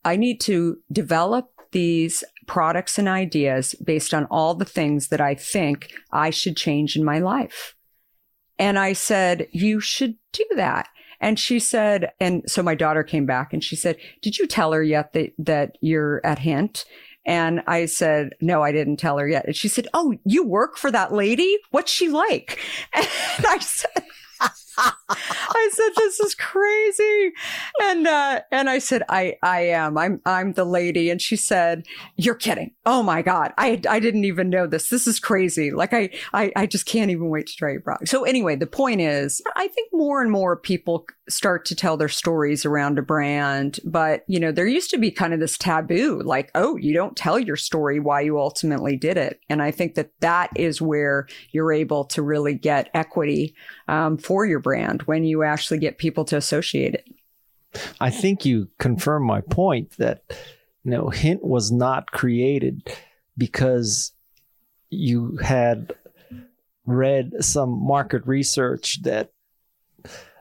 [0.06, 5.36] I need to develop these products and ideas based on all the things that I
[5.36, 7.76] think I should change in my life.
[8.58, 10.88] And I said, You should do that.
[11.20, 14.72] And she said, and so my daughter came back and she said, Did you tell
[14.72, 16.86] her yet that, that you're at Hint?
[17.26, 19.46] And I said, No, I didn't tell her yet.
[19.46, 21.58] And she said, Oh, you work for that lady?
[21.72, 22.60] What's she like?
[23.38, 24.04] And I said,
[24.78, 27.32] I said, "This is crazy,"
[27.82, 29.98] and uh, and I said, "I I am.
[29.98, 31.86] I'm I'm the lady." And she said,
[32.16, 34.90] "You're kidding." Oh my god, I I didn't even know this.
[34.90, 35.72] This is crazy.
[35.72, 38.10] Like I I I just can't even wait to try your product.
[38.10, 42.10] So anyway, the point is, I think more and more people start to tell their
[42.10, 46.22] stories around a brand, but you know, there used to be kind of this taboo,
[46.24, 49.40] like, oh, you don't tell your story why you ultimately did it.
[49.50, 53.56] And I think that that is where you're able to really get equity
[53.88, 57.06] um, for your brand when you actually get people to associate it.
[58.02, 60.24] I think you confirm my point that
[60.84, 62.92] you know Hint was not created
[63.38, 64.12] because
[64.90, 65.94] you had
[66.86, 69.32] read some market research that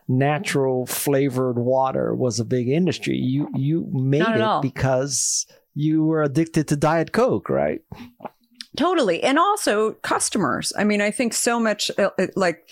[0.08, 3.16] natural flavored water was a big industry.
[3.16, 7.82] You you made it because you were addicted to diet coke, right?
[8.76, 9.22] Totally.
[9.22, 10.72] And also customers.
[10.76, 12.68] I mean, I think so much uh, like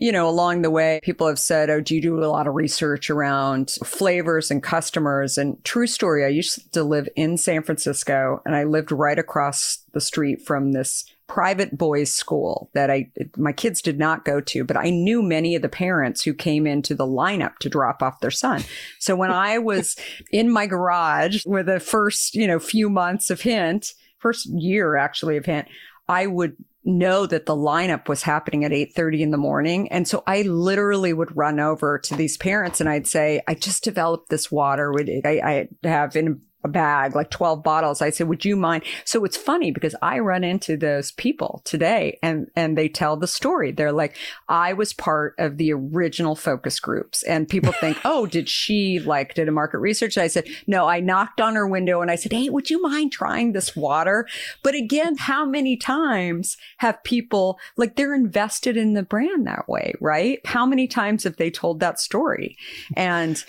[0.00, 2.54] you know, along the way, people have said, Oh, do you do a lot of
[2.54, 5.36] research around flavors and customers?
[5.36, 9.84] And true story, I used to live in San Francisco and I lived right across
[9.92, 14.64] the street from this private boys school that I, my kids did not go to,
[14.64, 18.20] but I knew many of the parents who came into the lineup to drop off
[18.20, 18.64] their son.
[18.98, 19.96] So when I was
[20.32, 25.36] in my garage with the first, you know, few months of Hint, first year actually
[25.36, 25.68] of Hint,
[26.08, 29.88] I would know that the lineup was happening at 8:30 in the morning.
[29.88, 33.84] And so I literally would run over to these parents and I'd say I just
[33.84, 34.92] developed this water.
[35.24, 38.02] I, I have in a bag, like 12 bottles.
[38.02, 38.84] I said, would you mind?
[39.04, 43.26] So it's funny because I run into those people today and, and they tell the
[43.26, 43.72] story.
[43.72, 44.16] They're like,
[44.48, 49.34] I was part of the original focus groups and people think, oh, did she like,
[49.34, 50.18] did a market research?
[50.18, 53.12] I said, no, I knocked on her window and I said, Hey, would you mind
[53.12, 54.26] trying this water?
[54.62, 59.94] But again, how many times have people like they're invested in the brand that way,
[60.00, 60.40] right?
[60.44, 62.56] How many times have they told that story?
[62.96, 63.42] And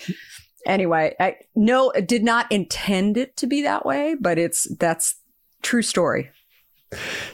[0.66, 5.16] anyway, I no did not intend it to be that way, but it's that's
[5.62, 6.30] true story.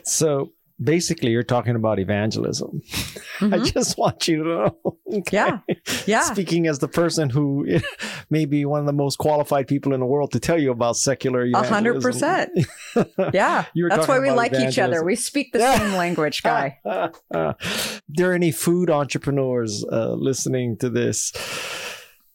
[0.04, 2.82] So basically you're talking about evangelism.
[3.38, 3.54] Mm-hmm.
[3.54, 4.96] I just want you to know.
[5.12, 5.36] Okay?
[5.36, 5.60] Yeah.
[6.06, 6.22] Yeah.
[6.22, 7.78] Speaking as the person who
[8.30, 10.96] may be one of the most qualified people in the world to tell you about
[10.96, 11.72] secular evangelism.
[11.72, 12.50] hundred percent.
[13.32, 13.66] Yeah.
[13.76, 14.68] That's why we like evangelism.
[14.70, 15.04] each other.
[15.04, 15.78] We speak the yeah.
[15.78, 16.78] same language, guy.
[16.82, 21.32] there are any food entrepreneurs uh, listening to this?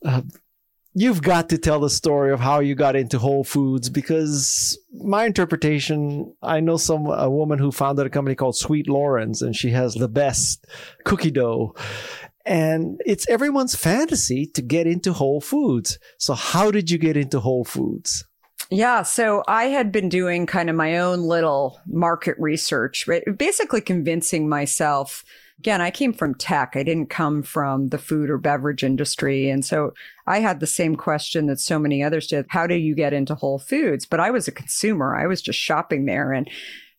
[0.05, 0.21] Uh,
[0.93, 5.25] you've got to tell the story of how you got into Whole Foods because my
[5.25, 9.71] interpretation, I know some a woman who founded a company called Sweet Loren's and she
[9.71, 10.65] has the best
[11.03, 11.75] cookie dough.
[12.45, 15.97] And it's everyone's fantasy to get into Whole Foods.
[16.17, 18.25] So how did you get into Whole Foods?
[18.69, 24.49] Yeah, so I had been doing kind of my own little market research, basically convincing
[24.49, 25.23] myself
[25.59, 26.73] again, I came from tech.
[26.75, 29.49] I didn't come from the food or beverage industry.
[29.49, 29.93] And so
[30.27, 32.45] I had the same question that so many others did.
[32.49, 34.05] How do you get into Whole Foods?
[34.05, 35.15] But I was a consumer.
[35.15, 36.33] I was just shopping there.
[36.33, 36.49] And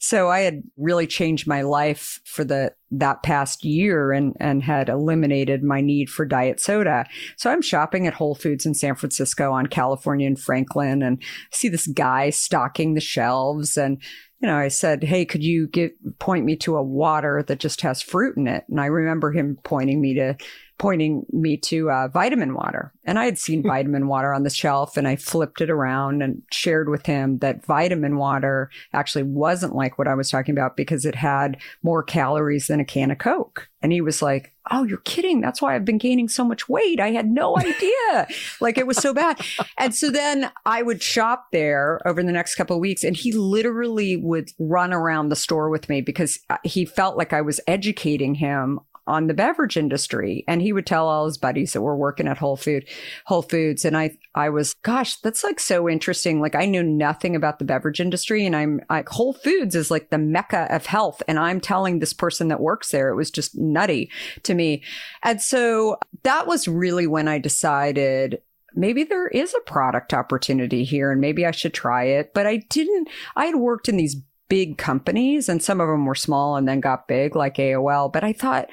[0.04, 4.90] So I had really changed my life for the that past year and and had
[4.90, 7.06] eliminated my need for diet soda.
[7.38, 11.68] So I'm shopping at Whole Foods in San Francisco on California and Franklin and see
[11.70, 13.96] this guy stocking the shelves and
[14.44, 17.80] you know, I said, "Hey, could you get point me to a water that just
[17.80, 20.36] has fruit in it?" And I remember him pointing me to
[20.78, 22.92] pointing me to uh, vitamin water.
[23.04, 26.42] And I had seen vitamin water on the shelf and I flipped it around and
[26.50, 31.04] shared with him that vitamin water actually wasn't like what I was talking about because
[31.04, 33.68] it had more calories than a can of Coke.
[33.82, 35.42] And he was like, Oh, you're kidding.
[35.42, 36.98] That's why I've been gaining so much weight.
[36.98, 38.26] I had no idea.
[38.60, 39.38] like it was so bad.
[39.76, 43.32] And so then I would shop there over the next couple of weeks and he
[43.32, 47.60] literally would run around the store with me because uh, he felt like I was
[47.66, 50.44] educating him on the beverage industry.
[50.48, 52.86] And he would tell all his buddies that were working at Whole Food,
[53.26, 53.84] Whole Foods.
[53.84, 56.40] And I, I was, gosh, that's like so interesting.
[56.40, 60.10] Like I knew nothing about the beverage industry and I'm like Whole Foods is like
[60.10, 61.22] the mecca of health.
[61.28, 64.10] And I'm telling this person that works there, it was just nutty
[64.44, 64.82] to me.
[65.22, 68.40] And so that was really when I decided
[68.74, 72.32] maybe there is a product opportunity here and maybe I should try it.
[72.34, 74.16] But I didn't, I had worked in these
[74.48, 78.12] big companies and some of them were small and then got big like AOL.
[78.12, 78.68] But I thought,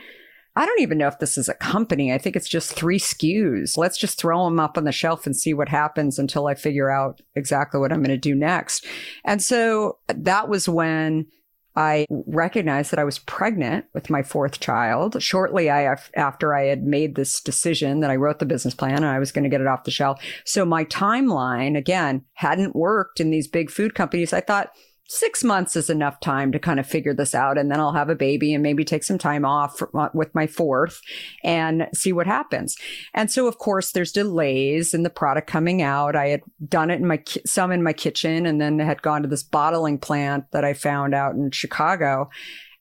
[0.56, 2.12] I don't even know if this is a company.
[2.12, 3.78] I think it's just three SKUs.
[3.78, 6.90] Let's just throw them up on the shelf and see what happens until I figure
[6.90, 8.86] out exactly what I'm going to do next.
[9.24, 11.28] And so that was when
[11.74, 15.24] I recognized that I was pregnant with my fourth child.
[15.24, 19.20] Shortly after I had made this decision that I wrote the business plan and I
[19.20, 20.22] was going to get it off the shelf.
[20.44, 24.34] So my timeline, again, hadn't worked in these big food companies.
[24.34, 24.72] I thought,
[25.12, 27.58] six months is enough time to kind of figure this out.
[27.58, 30.34] And then I'll have a baby and maybe take some time off for, uh, with
[30.34, 31.02] my fourth
[31.44, 32.78] and see what happens.
[33.14, 36.16] And so, of course, there's delays in the product coming out.
[36.16, 39.28] I had done it in my, some in my kitchen and then had gone to
[39.28, 42.30] this bottling plant that I found out in Chicago.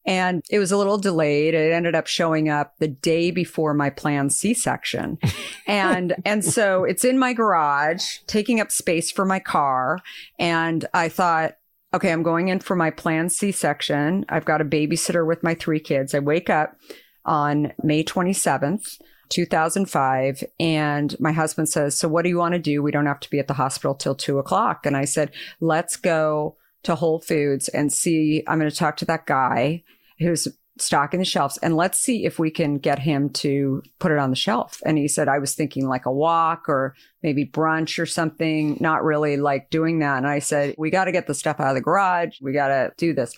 [0.06, 1.54] And it was a little delayed.
[1.54, 5.18] It ended up showing up the day before my planned C-section.
[5.66, 9.98] and, and so it's in my garage, taking up space for my car.
[10.38, 11.56] And I thought,
[11.92, 14.24] okay, I'm going in for my planned C section.
[14.28, 16.14] I've got a babysitter with my three kids.
[16.14, 16.76] I wake up
[17.24, 19.00] on May 27th.
[19.30, 20.44] 2005.
[20.58, 22.82] And my husband says, So what do you want to do?
[22.82, 24.84] We don't have to be at the hospital till two o'clock.
[24.84, 28.42] And I said, Let's go to Whole Foods and see.
[28.46, 29.84] I'm going to talk to that guy
[30.18, 30.48] who's
[30.80, 34.30] stocking the shelves and let's see if we can get him to put it on
[34.30, 34.80] the shelf.
[34.84, 39.04] And he said, I was thinking like a walk or maybe brunch or something, not
[39.04, 40.18] really like doing that.
[40.18, 42.40] And I said, we got to get the stuff out of the garage.
[42.40, 43.36] We got to do this.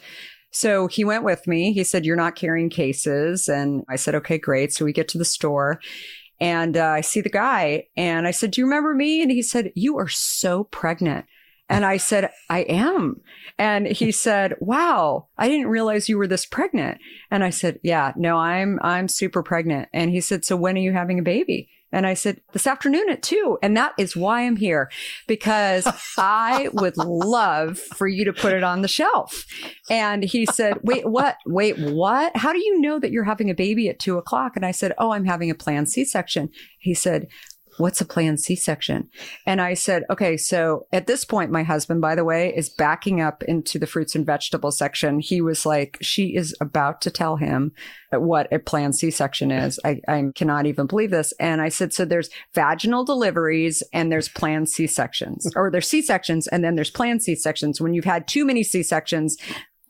[0.53, 1.73] So he went with me.
[1.73, 3.49] He said, You're not carrying cases.
[3.49, 4.73] And I said, Okay, great.
[4.73, 5.81] So we get to the store
[6.41, 9.23] and uh, I see the guy and I said, Do you remember me?
[9.23, 11.27] And he said, You are so pregnant.
[11.69, 13.21] And I said, I am.
[13.59, 16.99] And he said, wow, I didn't realize you were this pregnant.
[17.31, 19.89] And I said, yeah, no, I'm, I'm super pregnant.
[19.93, 21.71] And he said, so when are you having a baby?
[21.95, 23.59] And I said, this afternoon at two.
[23.63, 24.91] And that is why I'm here
[25.27, 29.45] because I would love for you to put it on the shelf.
[29.91, 31.37] And he said, wait, what?
[31.47, 32.35] Wait, what?
[32.35, 34.57] How do you know that you're having a baby at two o'clock?
[34.57, 36.49] And I said, oh, I'm having a planned C section.
[36.79, 37.29] He said,
[37.79, 39.09] what's a planned C-section?
[39.47, 43.21] And I said, okay, so at this point, my husband, by the way, is backing
[43.21, 45.21] up into the fruits and vegetables section.
[45.21, 47.73] He was like, she is about to tell him
[48.13, 49.81] what a planned C-section is.
[49.85, 51.33] I, I cannot even believe this.
[51.41, 56.63] And I said, so there's vaginal deliveries and there's planned C-sections or there's C-sections and
[56.63, 57.81] then there's planned C-sections.
[57.81, 59.37] When you've had too many C-sections,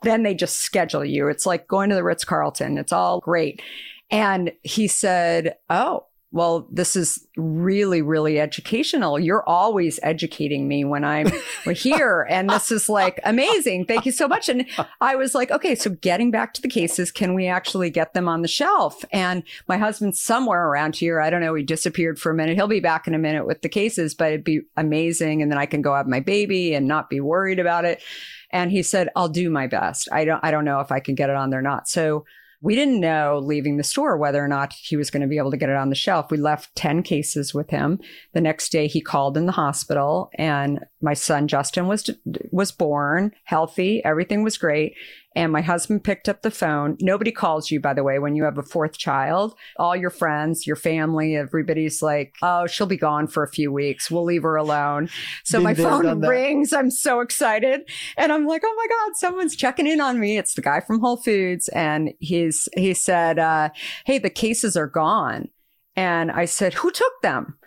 [0.02, 1.28] then they just schedule you.
[1.28, 2.78] It's like going to the Ritz Carlton.
[2.78, 3.62] It's all great.
[4.10, 9.18] And he said, Oh, well, this is really, really educational.
[9.18, 11.30] You're always educating me when I'm
[11.74, 12.26] here.
[12.28, 13.84] And this is like amazing.
[13.84, 14.48] Thank you so much.
[14.48, 14.66] And
[15.02, 18.28] I was like, okay, so getting back to the cases, can we actually get them
[18.28, 19.04] on the shelf?
[19.12, 21.20] And my husband's somewhere around here.
[21.20, 21.54] I don't know.
[21.54, 22.56] He disappeared for a minute.
[22.56, 25.42] He'll be back in a minute with the cases, but it'd be amazing.
[25.42, 28.02] And then I can go have my baby and not be worried about it.
[28.50, 30.08] And he said, I'll do my best.
[30.10, 31.88] I don't, I don't know if I can get it on there or not.
[31.88, 32.24] So
[32.62, 35.50] we didn't know leaving the store whether or not he was going to be able
[35.50, 36.30] to get it on the shelf.
[36.30, 37.98] We left 10 cases with him.
[38.32, 42.08] The next day he called in the hospital and my son Justin was
[42.50, 44.94] was born healthy, everything was great.
[45.34, 46.96] And my husband picked up the phone.
[47.00, 49.54] Nobody calls you, by the way, when you have a fourth child.
[49.78, 54.10] All your friends, your family, everybody's like, oh, she'll be gone for a few weeks.
[54.10, 55.08] We'll leave her alone.
[55.44, 56.72] So Been my phone rings.
[56.72, 57.82] I'm so excited.
[58.16, 60.38] And I'm like, oh my God, someone's checking in on me.
[60.38, 61.68] It's the guy from Whole Foods.
[61.68, 63.70] And he's, he said, uh,
[64.04, 65.48] hey, the cases are gone.
[65.96, 67.58] And I said, who took them?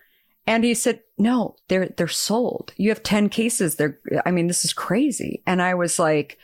[0.48, 2.74] And he said, no, they're, they're sold.
[2.78, 3.76] You have 10 cases.
[3.76, 5.42] They're, I mean, this is crazy.
[5.48, 6.38] And I was like,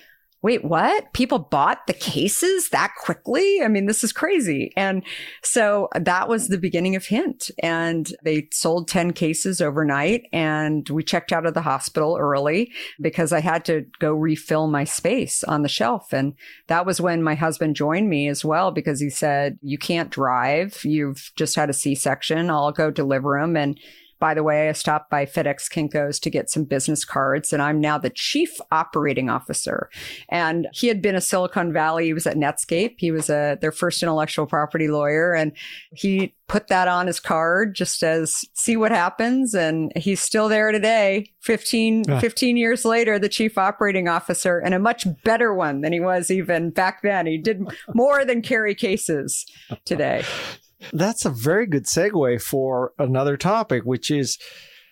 [0.44, 1.14] wait, what?
[1.14, 3.62] People bought the cases that quickly?
[3.64, 4.74] I mean, this is crazy.
[4.76, 5.04] And
[5.44, 7.52] so that was the beginning of Hint.
[7.62, 10.24] And they sold 10 cases overnight.
[10.34, 14.84] And we checked out of the hospital early because I had to go refill my
[14.84, 16.12] space on the shelf.
[16.12, 16.34] And
[16.68, 20.84] that was when my husband joined me as well because he said, You can't drive.
[20.84, 22.50] You've just had a C section.
[22.50, 23.56] I'll go deliver them.
[23.56, 23.80] And
[24.22, 27.82] by the way, I stopped by FedEx Kinko's to get some business cards, and I'm
[27.82, 29.90] now the chief operating officer.
[30.30, 32.06] And he had been a Silicon Valley.
[32.06, 32.96] He was at Netscape.
[33.00, 35.54] He was a their first intellectual property lawyer, and
[35.92, 39.56] he put that on his card just as see what happens.
[39.56, 44.80] And he's still there today, 15, 15 years later, the chief operating officer, and a
[44.80, 47.26] much better one than he was even back then.
[47.26, 47.66] He did
[47.96, 49.48] more than carry cases
[49.84, 50.24] today.
[50.94, 54.38] That's a very good segue for another topic, which is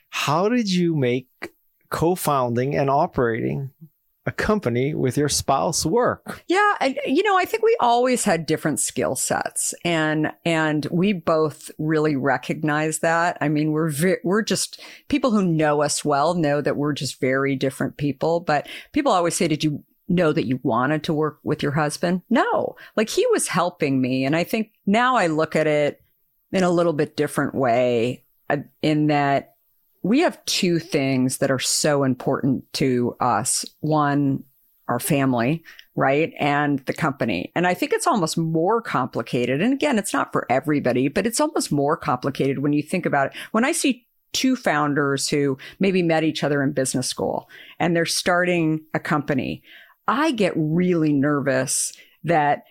[0.09, 1.27] how did you make
[1.89, 3.71] co founding and operating
[4.25, 6.43] a company with your spouse work?
[6.47, 11.13] Yeah, and you know, I think we always had different skill sets, and and we
[11.13, 13.37] both really recognize that.
[13.41, 13.91] I mean, we're
[14.23, 18.39] we're just people who know us well know that we're just very different people.
[18.39, 22.21] But people always say, "Did you know that you wanted to work with your husband.
[22.29, 24.25] No, like he was helping me.
[24.25, 26.01] And I think now I look at it
[26.51, 29.55] in a little bit different way uh, in that
[30.01, 33.65] we have two things that are so important to us.
[33.81, 34.43] One,
[34.87, 35.63] our family,
[35.95, 36.33] right?
[36.39, 37.51] And the company.
[37.55, 39.61] And I think it's almost more complicated.
[39.61, 43.27] And again, it's not for everybody, but it's almost more complicated when you think about
[43.27, 43.33] it.
[43.51, 47.49] When I see two founders who maybe met each other in business school
[47.79, 49.61] and they're starting a company,
[50.09, 51.93] I get really nervous
[52.23, 52.63] that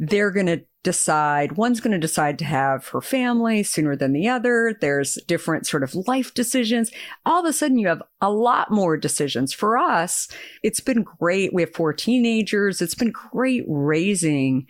[0.00, 4.28] they're going to decide one's going to decide to have her family sooner than the
[4.28, 4.74] other.
[4.80, 6.90] There's different sort of life decisions.
[7.24, 9.52] All of a sudden you have a lot more decisions.
[9.52, 10.26] For us,
[10.64, 11.54] it's been great.
[11.54, 12.82] We have four teenagers.
[12.82, 14.66] It's been great raising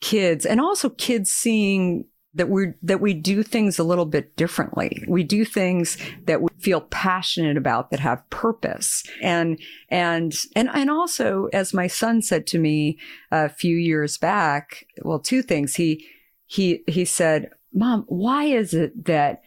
[0.00, 2.04] kids and also kids seeing
[2.36, 5.04] that we that we do things a little bit differently.
[5.08, 9.02] We do things that we feel passionate about that have purpose.
[9.22, 9.58] And
[9.88, 12.98] and and and also as my son said to me
[13.30, 15.74] a few years back, well two things.
[15.74, 16.06] He
[16.46, 19.42] he he said, "Mom, why is it that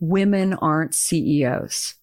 [0.00, 1.94] women aren't CEOs?"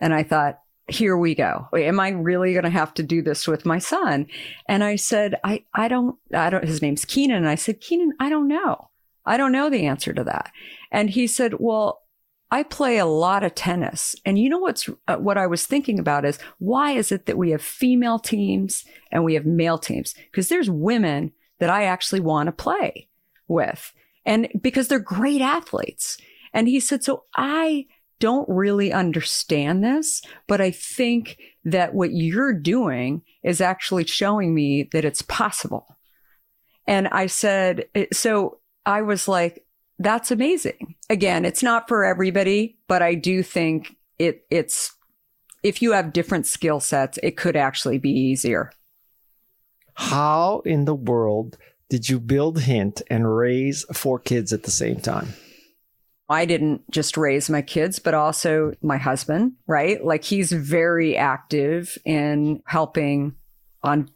[0.00, 1.68] And I thought, here we go.
[1.74, 4.26] Am I really going to have to do this with my son?
[4.68, 7.38] And I said, I, I don't, I don't, his name's Keenan.
[7.38, 8.90] And I said, Keenan, I don't know.
[9.26, 10.52] I don't know the answer to that.
[10.90, 12.02] And he said, well,
[12.50, 14.14] I play a lot of tennis.
[14.24, 17.36] And you know what's uh, what I was thinking about is why is it that
[17.36, 20.14] we have female teams and we have male teams?
[20.30, 23.08] Because there's women that I actually want to play
[23.48, 23.92] with.
[24.24, 26.18] And because they're great athletes.
[26.52, 27.86] And he said, so I
[28.18, 34.84] don't really understand this, but I think that what you're doing is actually showing me
[34.92, 35.96] that it's possible.
[36.86, 39.66] And I said, so I was like,
[39.98, 40.94] that's amazing.
[41.10, 44.94] Again, it's not for everybody, but I do think it it's
[45.62, 48.70] if you have different skill sets, it could actually be easier.
[49.94, 51.58] How in the world
[51.88, 55.34] did you build Hint and raise four kids at the same time?
[56.28, 60.04] I didn't just raise my kids, but also my husband, right?
[60.04, 63.36] Like he's very active in helping
[63.82, 64.10] on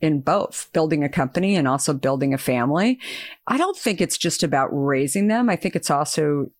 [0.00, 2.98] in both building a company and also building a family.
[3.46, 5.48] I don't think it's just about raising them.
[5.48, 6.50] I think it's also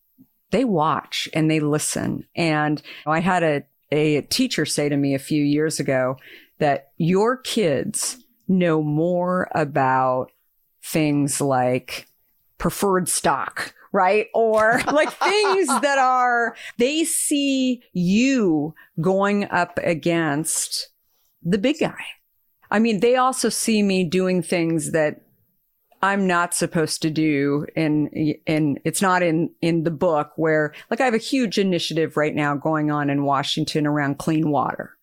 [0.50, 2.26] they watch and they listen.
[2.34, 3.62] And I had a,
[3.92, 6.16] a teacher say to me a few years ago
[6.58, 8.18] that your kids
[8.48, 10.32] know more about
[10.82, 12.06] things like
[12.58, 14.26] preferred stock right?
[14.34, 20.90] Or like things that are, they see you going up against
[21.42, 22.04] the big guy.
[22.70, 25.22] I mean, they also see me doing things that
[26.02, 28.08] I'm not supposed to do in
[28.46, 32.34] in it's not in in the book where like I have a huge initiative right
[32.34, 34.96] now going on in Washington around clean water.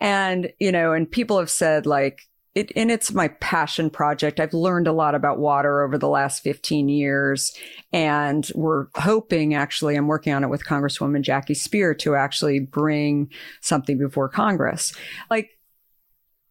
[0.00, 4.38] And you know, and people have said like it and it's my passion project.
[4.38, 7.52] I've learned a lot about water over the last 15 years
[7.92, 13.30] and we're hoping actually I'm working on it with Congresswoman Jackie Speier to actually bring
[13.60, 14.92] something before Congress.
[15.30, 15.57] Like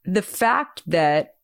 [0.07, 1.35] the fact that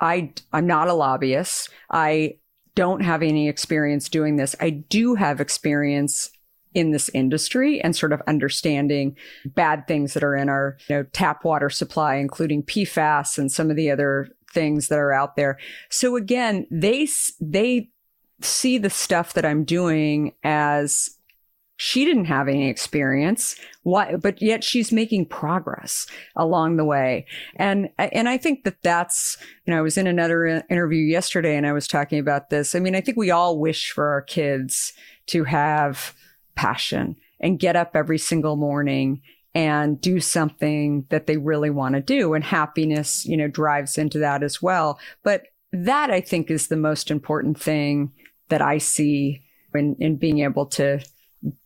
[0.00, 2.38] I I'm not a lobbyist, I
[2.74, 4.54] don't have any experience doing this.
[4.60, 6.30] I do have experience
[6.74, 11.02] in this industry and sort of understanding bad things that are in our you know,
[11.12, 15.58] tap water supply, including PFAS and some of the other things that are out there.
[15.90, 17.08] So again, they
[17.40, 17.90] they
[18.42, 21.15] see the stuff that I'm doing as
[21.76, 23.56] she didn't have any experience.
[23.82, 27.26] Why, but yet she's making progress along the way.
[27.56, 31.66] And, and I think that that's, you know, I was in another interview yesterday and
[31.66, 32.74] I was talking about this.
[32.74, 34.92] I mean, I think we all wish for our kids
[35.26, 36.14] to have
[36.54, 39.20] passion and get up every single morning
[39.54, 42.34] and do something that they really want to do.
[42.34, 44.98] And happiness, you know, drives into that as well.
[45.22, 48.12] But that I think is the most important thing
[48.48, 49.42] that I see
[49.74, 51.00] in, in being able to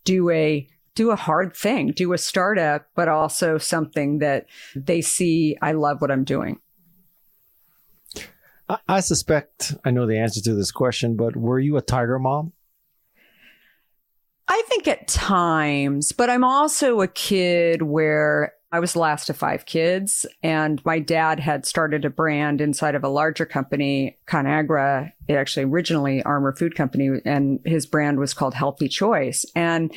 [0.03, 5.57] do a do a hard thing, do a startup, but also something that they see
[5.61, 6.59] I love what I'm doing.
[8.87, 12.53] I suspect I know the answer to this question, but were you a tiger mom?
[14.47, 19.35] I think at times, but I'm also a kid where I was the last of
[19.35, 25.11] five kids, and my dad had started a brand inside of a larger company, ConAgra.
[25.27, 29.45] It actually originally Armour Food Company, and his brand was called Healthy Choice.
[29.55, 29.93] And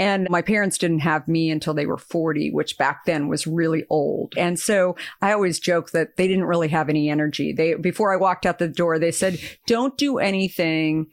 [0.00, 3.84] and my parents didn't have me until they were 40, which back then was really
[3.90, 4.32] old.
[4.34, 7.52] And so I always joke that they didn't really have any energy.
[7.52, 11.08] They, before I walked out the door, they said, don't do anything.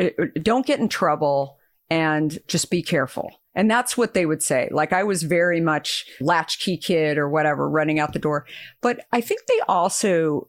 [0.00, 0.08] Uh,
[0.40, 1.58] don't get in trouble
[1.90, 3.41] and just be careful.
[3.54, 4.68] And that's what they would say.
[4.70, 8.46] Like I was very much latchkey kid or whatever running out the door.
[8.80, 10.48] But I think they also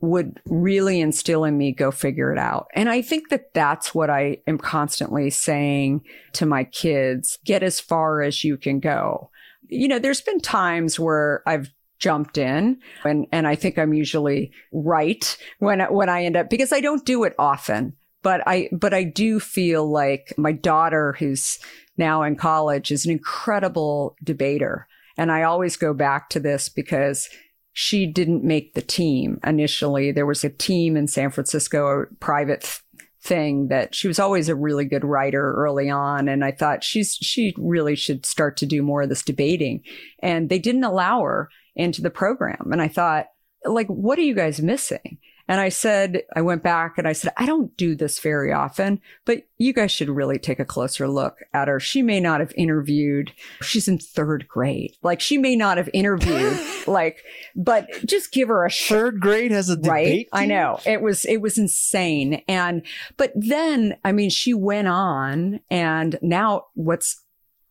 [0.00, 2.66] would really instill in me go figure it out.
[2.74, 6.02] And I think that that's what I am constantly saying
[6.34, 9.30] to my kids, get as far as you can go.
[9.68, 11.70] You know, there's been times where I've
[12.00, 16.72] jumped in and and I think I'm usually right when when I end up because
[16.72, 21.60] I don't do it often but I but I do feel like my daughter who's
[21.96, 24.86] now in college is an incredible debater.
[25.16, 27.28] And I always go back to this because
[27.72, 30.12] she didn't make the team initially.
[30.12, 32.80] There was a team in San Francisco, a private
[33.20, 36.28] thing that she was always a really good writer early on.
[36.28, 39.82] And I thought she's, she really should start to do more of this debating.
[40.20, 42.70] And they didn't allow her into the program.
[42.70, 43.26] And I thought,
[43.64, 45.18] like, what are you guys missing?
[45.46, 49.00] And I said, I went back and I said, I don't do this very often,
[49.24, 51.78] but you guys should really take a closer look at her.
[51.78, 53.32] She may not have interviewed.
[53.60, 54.96] She's in third grade.
[55.02, 57.22] Like she may not have interviewed, like,
[57.54, 59.90] but just give her a third grade has a debate.
[59.90, 60.14] Right.
[60.14, 60.28] Team?
[60.32, 62.42] I know it was, it was insane.
[62.48, 62.82] And,
[63.16, 67.22] but then, I mean, she went on and now what's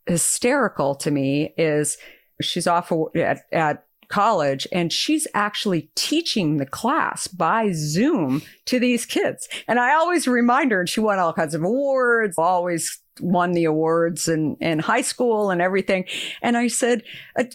[0.05, 1.97] hysterical to me is
[2.41, 9.07] she's off at, at college and she's actually teaching the class by Zoom to these
[9.07, 9.49] kids.
[9.67, 13.63] And I always remind her, and she won all kinds of awards, always won the
[13.65, 16.05] awards in, in high school and everything.
[16.43, 17.01] And I said,
[17.35, 17.45] uh,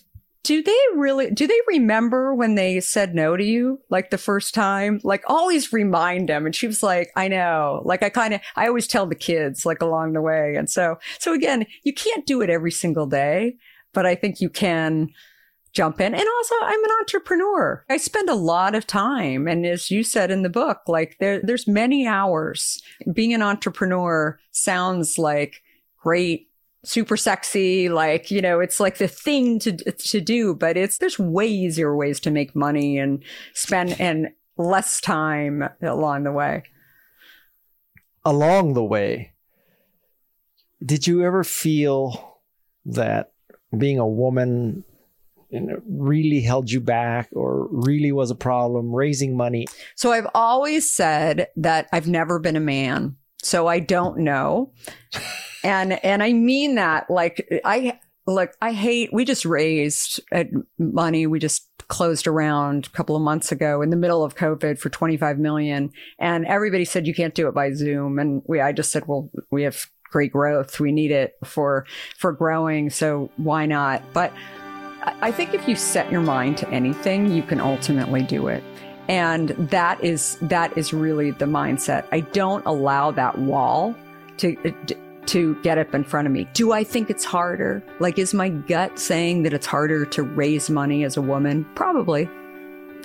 [0.43, 4.55] do they really do they remember when they said no to you like the first
[4.55, 8.41] time like always remind them and she was like i know like i kind of
[8.55, 12.25] i always tell the kids like along the way and so so again you can't
[12.25, 13.57] do it every single day
[13.93, 15.09] but i think you can
[15.73, 16.15] jump in.
[16.15, 17.85] And also, I'm an entrepreneur.
[17.89, 19.47] I spend a lot of time.
[19.47, 22.83] And as you said in the book, like there, there's many hours.
[23.13, 25.63] Being an entrepreneur sounds like
[25.99, 26.49] great,
[26.85, 27.89] super sexy.
[27.89, 31.95] Like, you know, it's like the thing to, to do, but it's, there's way easier
[31.95, 33.23] ways to make money and
[33.55, 36.65] spend and less time along the way.
[38.25, 39.33] Along the way,
[40.85, 42.41] did you ever feel
[42.85, 43.33] that
[43.77, 44.85] being a woman
[45.51, 49.67] and it really held you back or really was a problem raising money?
[49.95, 53.17] So I've always said that I've never been a man.
[53.43, 54.73] So I don't know.
[55.65, 60.45] and and I mean that like I look, I hate we just raised uh,
[60.79, 61.27] money.
[61.27, 64.91] We just closed around a couple of months ago in the middle of COVID for
[64.91, 68.93] 25 million and everybody said you can't do it by Zoom and we I just
[68.93, 70.81] said well we have great growth.
[70.81, 71.87] We need it for
[72.17, 74.03] for growing, so why not?
[74.13, 74.33] But
[75.03, 78.63] I think if you set your mind to anything, you can ultimately do it.
[79.09, 82.07] And that is that is really the mindset.
[82.13, 83.95] I don't allow that wall
[84.39, 84.57] to
[85.27, 86.49] to get up in front of me.
[86.53, 87.83] Do I think it's harder?
[88.01, 91.67] Like is my gut saying that it's harder to raise money as a woman?
[91.75, 92.29] Probably.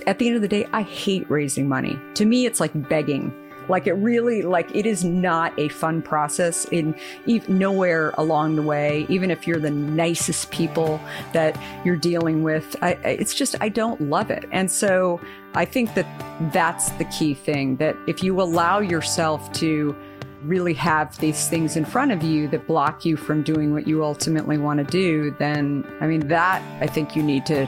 [0.07, 1.97] At the end of the day, I hate raising money.
[2.15, 3.31] To me, it's like begging
[3.69, 6.95] like it really, like it is not a fun process in
[7.25, 9.05] even nowhere along the way.
[9.09, 10.99] Even if you're the nicest people
[11.33, 14.45] that you're dealing with, I, it's just I don't love it.
[14.51, 15.19] And so
[15.55, 16.07] I think that
[16.51, 17.77] that's the key thing.
[17.77, 19.95] That if you allow yourself to
[20.43, 24.03] really have these things in front of you that block you from doing what you
[24.03, 27.67] ultimately want to do, then I mean that I think you need to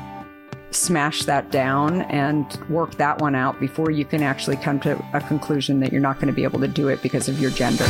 [0.75, 5.21] smash that down and work that one out before you can actually come to a
[5.21, 7.85] conclusion that you're not going to be able to do it because of your gender.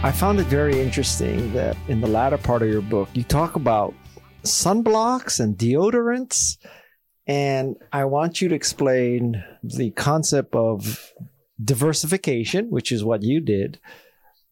[0.00, 3.56] I found it very interesting that in the latter part of your book, you talk
[3.56, 3.92] about
[4.44, 6.56] sunblocks and deodorants.
[7.26, 11.12] And I want you to explain the concept of
[11.62, 13.78] diversification, which is what you did,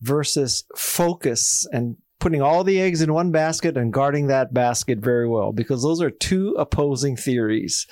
[0.03, 5.29] versus focus and putting all the eggs in one basket and guarding that basket very
[5.29, 7.87] well, because those are two opposing theories.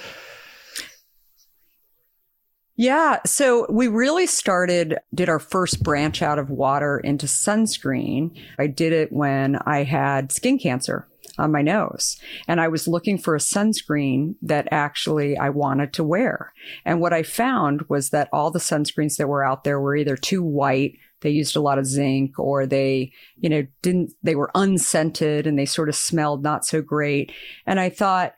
[2.76, 3.20] Yeah.
[3.24, 8.36] So we really started, did our first branch out of water into sunscreen.
[8.58, 11.06] I did it when I had skin cancer
[11.38, 12.16] on my nose
[12.48, 16.52] and I was looking for a sunscreen that actually I wanted to wear.
[16.84, 20.16] And what I found was that all the sunscreens that were out there were either
[20.16, 24.50] too white, they used a lot of zinc or they, you know, didn't, they were
[24.54, 27.32] unscented and they sort of smelled not so great.
[27.66, 28.34] And I thought,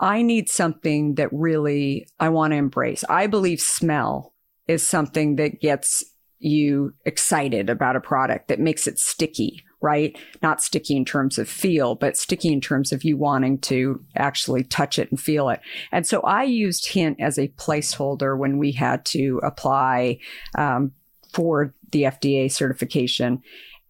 [0.00, 3.02] I need something that really I want to embrace.
[3.08, 4.32] I believe smell
[4.68, 6.04] is something that gets
[6.38, 10.18] you excited about a product that makes it sticky, right?
[10.42, 14.64] Not sticky in terms of feel, but sticky in terms of you wanting to actually
[14.64, 15.60] touch it and feel it.
[15.92, 20.18] And so I used Hint as a placeholder when we had to apply
[20.56, 20.92] um,
[21.32, 23.42] for the FDA certification.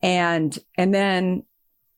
[0.02, 1.44] And, and then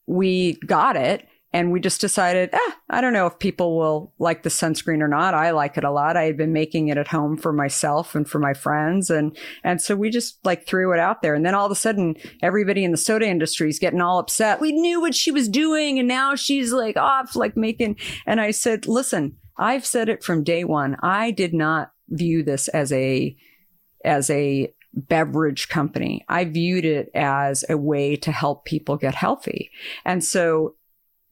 [0.07, 4.45] we got it and we just decided, eh, I don't know if people will like
[4.45, 5.35] the sunscreen or not.
[5.35, 6.17] I like it a lot.
[6.17, 9.11] I had been making it at home for myself and for my friends.
[9.11, 11.35] And, and so we just like threw it out there.
[11.35, 14.61] And then all of a sudden, everybody in the soda industry is getting all upset.
[14.61, 15.99] We knew what she was doing.
[15.99, 17.97] And now she's like off, like making,
[18.27, 20.97] and I said, listen, I've said it from day one.
[21.03, 23.37] I did not view this as a,
[24.05, 26.25] as a beverage company.
[26.29, 29.71] I viewed it as a way to help people get healthy.
[30.05, 30.75] And so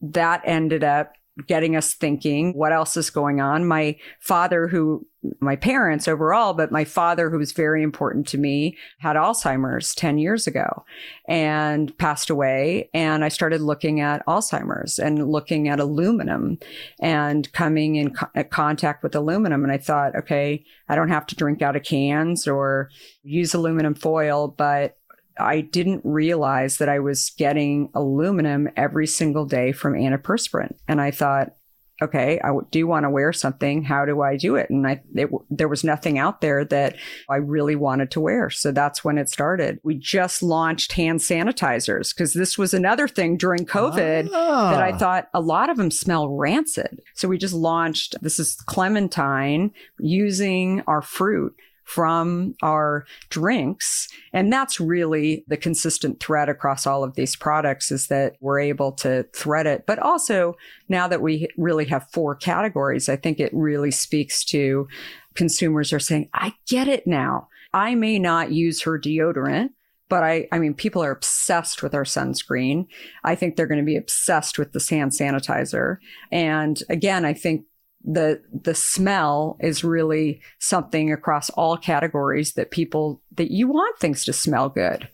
[0.01, 1.13] that ended up
[1.47, 3.65] getting us thinking what else is going on?
[3.65, 5.05] My father who
[5.41, 10.17] my parents overall but my father who was very important to me had alzheimer's 10
[10.17, 10.85] years ago
[11.27, 12.89] and passed away.
[12.93, 16.57] And i started looking at alzheimer's and looking at aluminum
[17.01, 19.63] and coming in co- contact with aluminum.
[19.63, 22.89] And i thought okay i don't have to drink out of cans or
[23.21, 24.98] use aluminum foil but
[25.39, 30.75] I didn't realize that I was getting aluminum every single day from antiperspirant.
[30.87, 31.53] And I thought,
[32.01, 33.83] okay, I do want to wear something.
[33.83, 34.69] How do I do it?
[34.69, 36.95] And I, it, there was nothing out there that
[37.29, 38.49] I really wanted to wear.
[38.49, 39.79] So that's when it started.
[39.83, 44.71] We just launched hand sanitizers because this was another thing during COVID ah.
[44.71, 47.01] that I thought a lot of them smell rancid.
[47.15, 51.55] So we just launched, this is clementine using our fruit
[51.89, 54.07] from our drinks.
[54.31, 58.91] And that's really the consistent thread across all of these products is that we're able
[58.91, 59.85] to thread it.
[59.87, 60.53] But also
[60.87, 64.87] now that we really have four categories, I think it really speaks to
[65.33, 67.47] consumers are saying, I get it now.
[67.73, 69.69] I may not use her deodorant,
[70.09, 72.85] but I, I mean, people are obsessed with our sunscreen.
[73.23, 75.97] I think they're going to be obsessed with the hand sanitizer.
[76.31, 77.65] And again, I think
[78.03, 84.23] the the smell is really something across all categories that people that you want things
[84.25, 85.09] to smell good.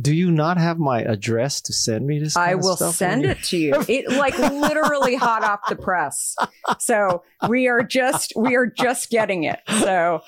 [0.00, 2.36] Do you not have my address to send me this?
[2.36, 3.84] I will send it to you.
[3.88, 6.36] It like literally hot off the press.
[6.78, 9.58] So we are just we are just getting it.
[9.80, 10.22] So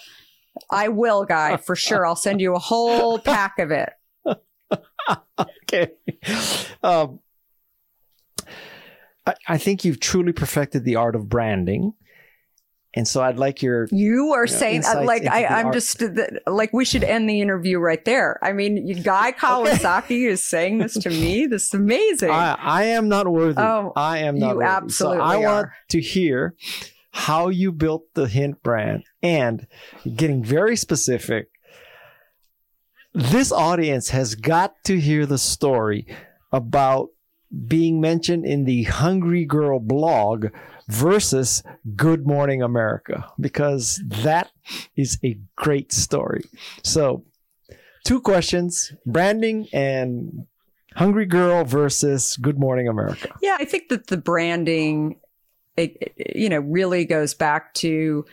[0.71, 2.07] I will, guy, for sure.
[2.07, 3.91] I'll send you a whole pack of it.
[5.39, 5.93] okay.
[6.83, 7.21] Um,
[9.47, 11.95] I think you've truly perfected the art of branding.
[12.95, 13.87] And so I'd like your.
[13.91, 16.03] You are you know, saying, uh, like, I, am just,
[16.47, 18.39] like, we should end the interview right there.
[18.43, 20.25] I mean, Guy Kawasaki okay.
[20.25, 21.47] is saying this to me.
[21.47, 22.31] This is amazing.
[22.31, 23.61] I, I am not worthy.
[23.61, 24.69] Oh, I am not you worthy.
[24.69, 25.41] absolutely so I are.
[25.41, 26.55] want to hear
[27.13, 29.67] how you built the Hint brand and
[30.17, 31.49] getting very specific.
[33.13, 36.07] This audience has got to hear the story
[36.53, 37.09] about
[37.67, 40.47] being mentioned in the Hungry Girl blog
[40.89, 41.63] versus
[41.97, 44.51] Good Morning America because that
[44.97, 46.45] is a great story.
[46.83, 47.25] So,
[48.05, 50.47] two questions branding and
[50.95, 53.35] Hungry Girl versus Good Morning America.
[53.41, 55.21] Yeah, I think that the branding,
[55.77, 58.27] it, it, you know, really goes back to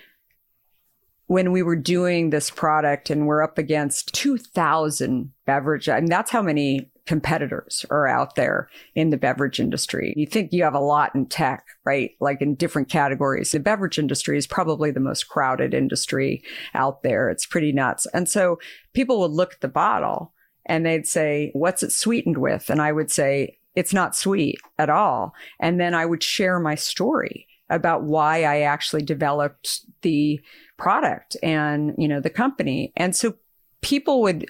[1.28, 5.90] when we were doing this product and we're up against 2000 beverage.
[5.90, 10.14] I mean, that's how many competitors are out there in the beverage industry.
[10.18, 12.12] You think you have a lot in tech, right?
[12.20, 13.52] Like in different categories.
[13.52, 16.44] The beverage industry is probably the most crowded industry
[16.74, 17.30] out there.
[17.30, 18.08] It's pretty nuts.
[18.08, 18.60] And so
[18.94, 20.34] people would look at the bottle
[20.66, 22.70] and they'd say, what's it sweetened with?
[22.70, 25.34] And I would say, it's not sweet at all.
[25.60, 30.40] And then I would share my story about why I actually developed the
[30.78, 32.94] product and, you know, the company.
[32.96, 33.36] And so
[33.82, 34.46] people would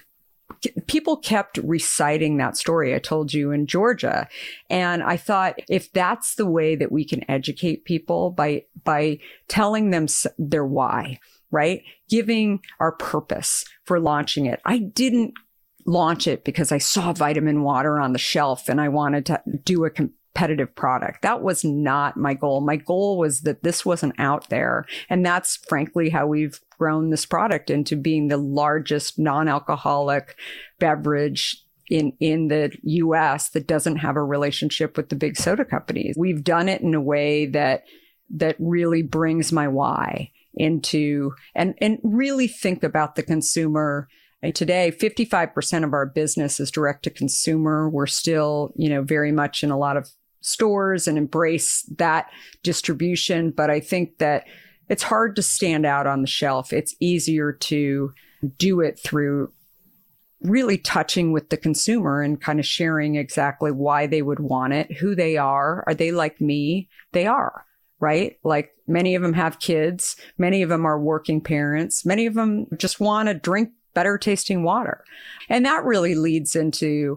[0.86, 4.28] people kept reciting that story I told you in Georgia.
[4.70, 9.90] And I thought if that's the way that we can educate people by, by telling
[9.90, 10.06] them
[10.38, 11.18] their why,
[11.50, 11.82] right?
[12.08, 14.60] Giving our purpose for launching it.
[14.64, 15.34] I didn't
[15.86, 19.84] launch it because I saw vitamin water on the shelf and I wanted to do
[19.84, 19.90] a
[20.36, 21.22] competitive product.
[21.22, 22.60] That was not my goal.
[22.60, 24.84] My goal was that this wasn't out there.
[25.08, 30.36] And that's frankly how we've grown this product into being the largest non-alcoholic
[30.78, 36.16] beverage in in the US that doesn't have a relationship with the big soda companies.
[36.18, 37.84] We've done it in a way that
[38.30, 44.08] that really brings my why into and and really think about the consumer
[44.54, 49.62] today 55% of our business is direct to consumer we're still you know very much
[49.62, 50.08] in a lot of
[50.46, 52.30] stores and embrace that
[52.62, 54.44] distribution but i think that
[54.88, 58.12] it's hard to stand out on the shelf it's easier to
[58.58, 59.52] do it through
[60.42, 64.92] really touching with the consumer and kind of sharing exactly why they would want it
[64.98, 67.66] who they are are they like me they are
[68.00, 68.38] right?
[68.44, 70.16] Like many of them have kids.
[70.38, 72.04] Many of them are working parents.
[72.04, 75.04] Many of them just want to drink better tasting water.
[75.48, 77.16] And that really leads into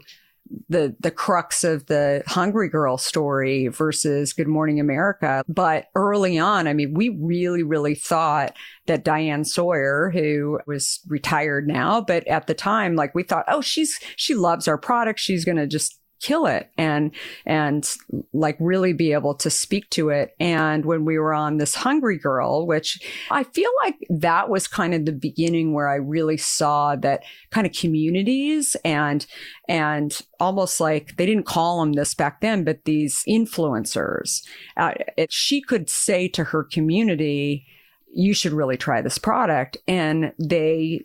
[0.69, 5.43] the the crux of the hungry girl story versus good morning america.
[5.47, 8.55] But early on i mean we really really thought
[8.87, 13.61] that diane sawyer who was retired now but at the time like we thought oh
[13.61, 15.19] she's she loves our product.
[15.19, 17.11] She's going to just kill it and
[17.45, 17.95] and
[18.33, 20.35] like really be able to speak to it.
[20.39, 22.99] And when we were on this hungry girl which
[23.31, 27.65] i feel like that was kind of the beginning where i really saw that kind
[27.65, 29.25] of communities and
[29.67, 34.43] and almost like they didn't call them this back then but these influencers
[34.77, 37.65] uh, it, she could say to her community
[38.13, 41.01] you should really try this product and they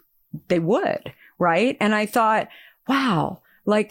[0.49, 1.77] they would right?
[1.81, 2.49] And i thought
[2.89, 3.91] wow like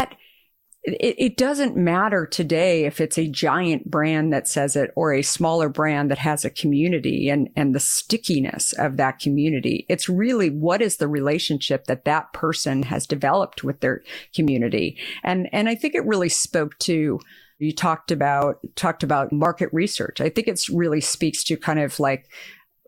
[0.84, 5.22] it, it, doesn't matter today if it's a giant brand that says it or a
[5.22, 9.86] smaller brand that has a community and, and the stickiness of that community.
[9.88, 14.04] It's really what is the relationship that that person has developed with their
[14.36, 14.98] community.
[15.24, 17.20] And, and I think it really spoke to,
[17.60, 20.20] you talked about, talked about market research.
[20.20, 22.30] I think it's really speaks to kind of like,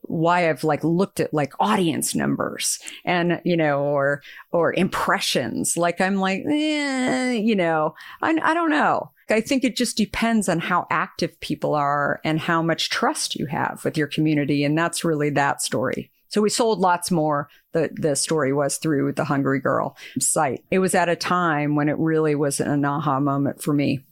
[0.07, 5.77] why I've like looked at like audience numbers and, you know, or, or impressions.
[5.77, 9.11] Like I'm like, eh, you know, I, I don't know.
[9.29, 13.47] I think it just depends on how active people are and how much trust you
[13.47, 14.63] have with your community.
[14.63, 16.11] And that's really that story.
[16.27, 17.49] So we sold lots more.
[17.71, 20.63] The, the story was through the Hungry Girl site.
[20.69, 24.05] It was at a time when it really was an aha moment for me.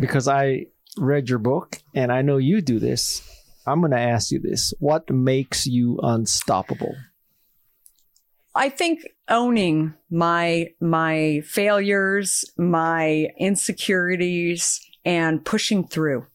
[0.00, 3.22] Because I read your book and I know you do this
[3.66, 4.74] I'm going to ask you this.
[4.78, 6.94] What makes you unstoppable?
[8.54, 16.26] I think owning my my failures, my insecurities and pushing through.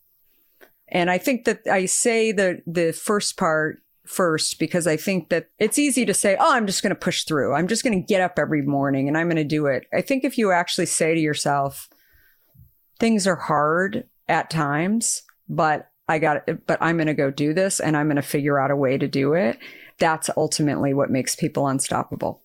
[0.90, 5.50] And I think that I say the the first part first because I think that
[5.60, 7.54] it's easy to say, "Oh, I'm just going to push through.
[7.54, 10.02] I'm just going to get up every morning and I'm going to do it." I
[10.02, 11.90] think if you actually say to yourself,
[13.00, 17.54] things are hard at times, but I got it, but I'm going to go do
[17.54, 19.60] this and I'm going to figure out a way to do it.
[20.00, 22.42] That's ultimately what makes people unstoppable.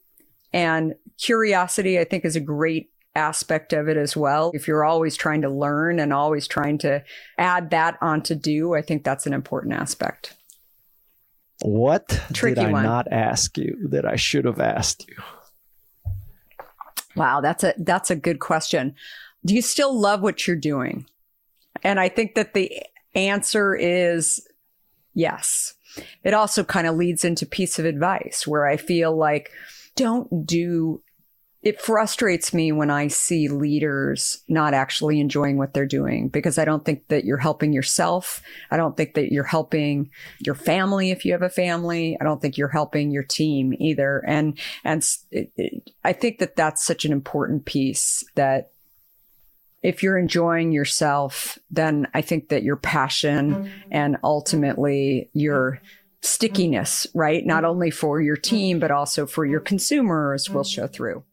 [0.52, 4.50] And curiosity, I think, is a great aspect of it as well.
[4.54, 7.04] If you're always trying to learn and always trying to
[7.38, 10.34] add that on to do, I think that's an important aspect.
[11.62, 12.82] What Tricky did I one.
[12.82, 15.16] not ask you that I should have asked you?
[17.14, 18.94] Wow, that's a that's a good question.
[19.44, 21.06] Do you still love what you're doing?
[21.82, 22.82] And I think that the
[23.14, 24.46] answer is
[25.14, 25.74] yes.
[26.24, 29.50] It also kind of leads into piece of advice where I feel like
[29.94, 31.02] don't do
[31.62, 36.64] it frustrates me when I see leaders not actually enjoying what they're doing because I
[36.64, 38.42] don't think that you're helping yourself.
[38.72, 40.10] I don't think that you're helping
[40.40, 42.18] your family if you have a family.
[42.20, 44.24] I don't think you're helping your team either.
[44.26, 48.71] And, and it, it, I think that that's such an important piece that
[49.82, 55.80] if you're enjoying yourself, then I think that your passion and ultimately your
[56.20, 57.44] stickiness, right?
[57.44, 61.24] Not only for your team, but also for your consumers will show through.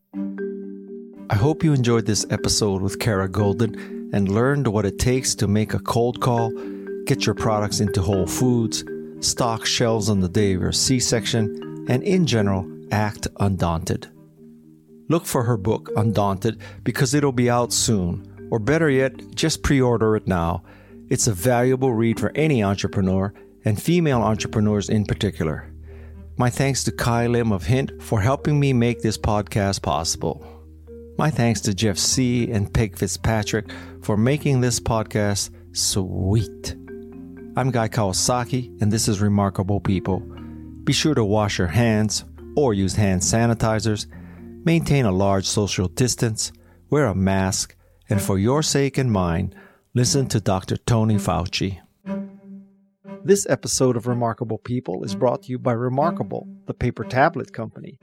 [1.30, 5.48] I hope you enjoyed this episode with Kara Goldin and learned what it takes to
[5.48, 6.52] make a cold call,
[7.06, 8.84] get your products into Whole Foods,
[9.20, 14.08] stock shelves on the day of your C section, and in general, act undaunted.
[15.08, 19.82] Look for her book, Undaunted, because it'll be out soon or better yet, just pre
[19.82, 20.64] order it now.
[21.10, 23.34] It's a valuable read for any entrepreneur,
[23.66, 25.72] and female entrepreneurs in particular.
[26.38, 30.46] My thanks to Kai Lim of Hint for helping me make this podcast possible.
[31.18, 33.70] My thanks to Jeff Sieh and Peg Fitzpatrick
[34.02, 36.76] for making this podcast sweet.
[37.58, 40.20] I'm Guy Kawasaki, and this is Remarkable People.
[40.86, 42.24] Be sure to wash your hands
[42.56, 44.08] or use hand sanitizers,
[44.66, 46.54] maintain a large social distance,
[46.90, 47.76] wear a mask,
[48.10, 49.54] and for your sake and mine,
[49.94, 50.78] listen to Dr.
[50.78, 51.80] Tony Fauci.
[53.24, 58.00] This episode of Remarkable People is brought to you by Remarkable, the paper tablet company.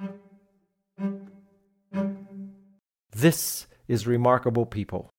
[3.10, 5.10] This is Remarkable People.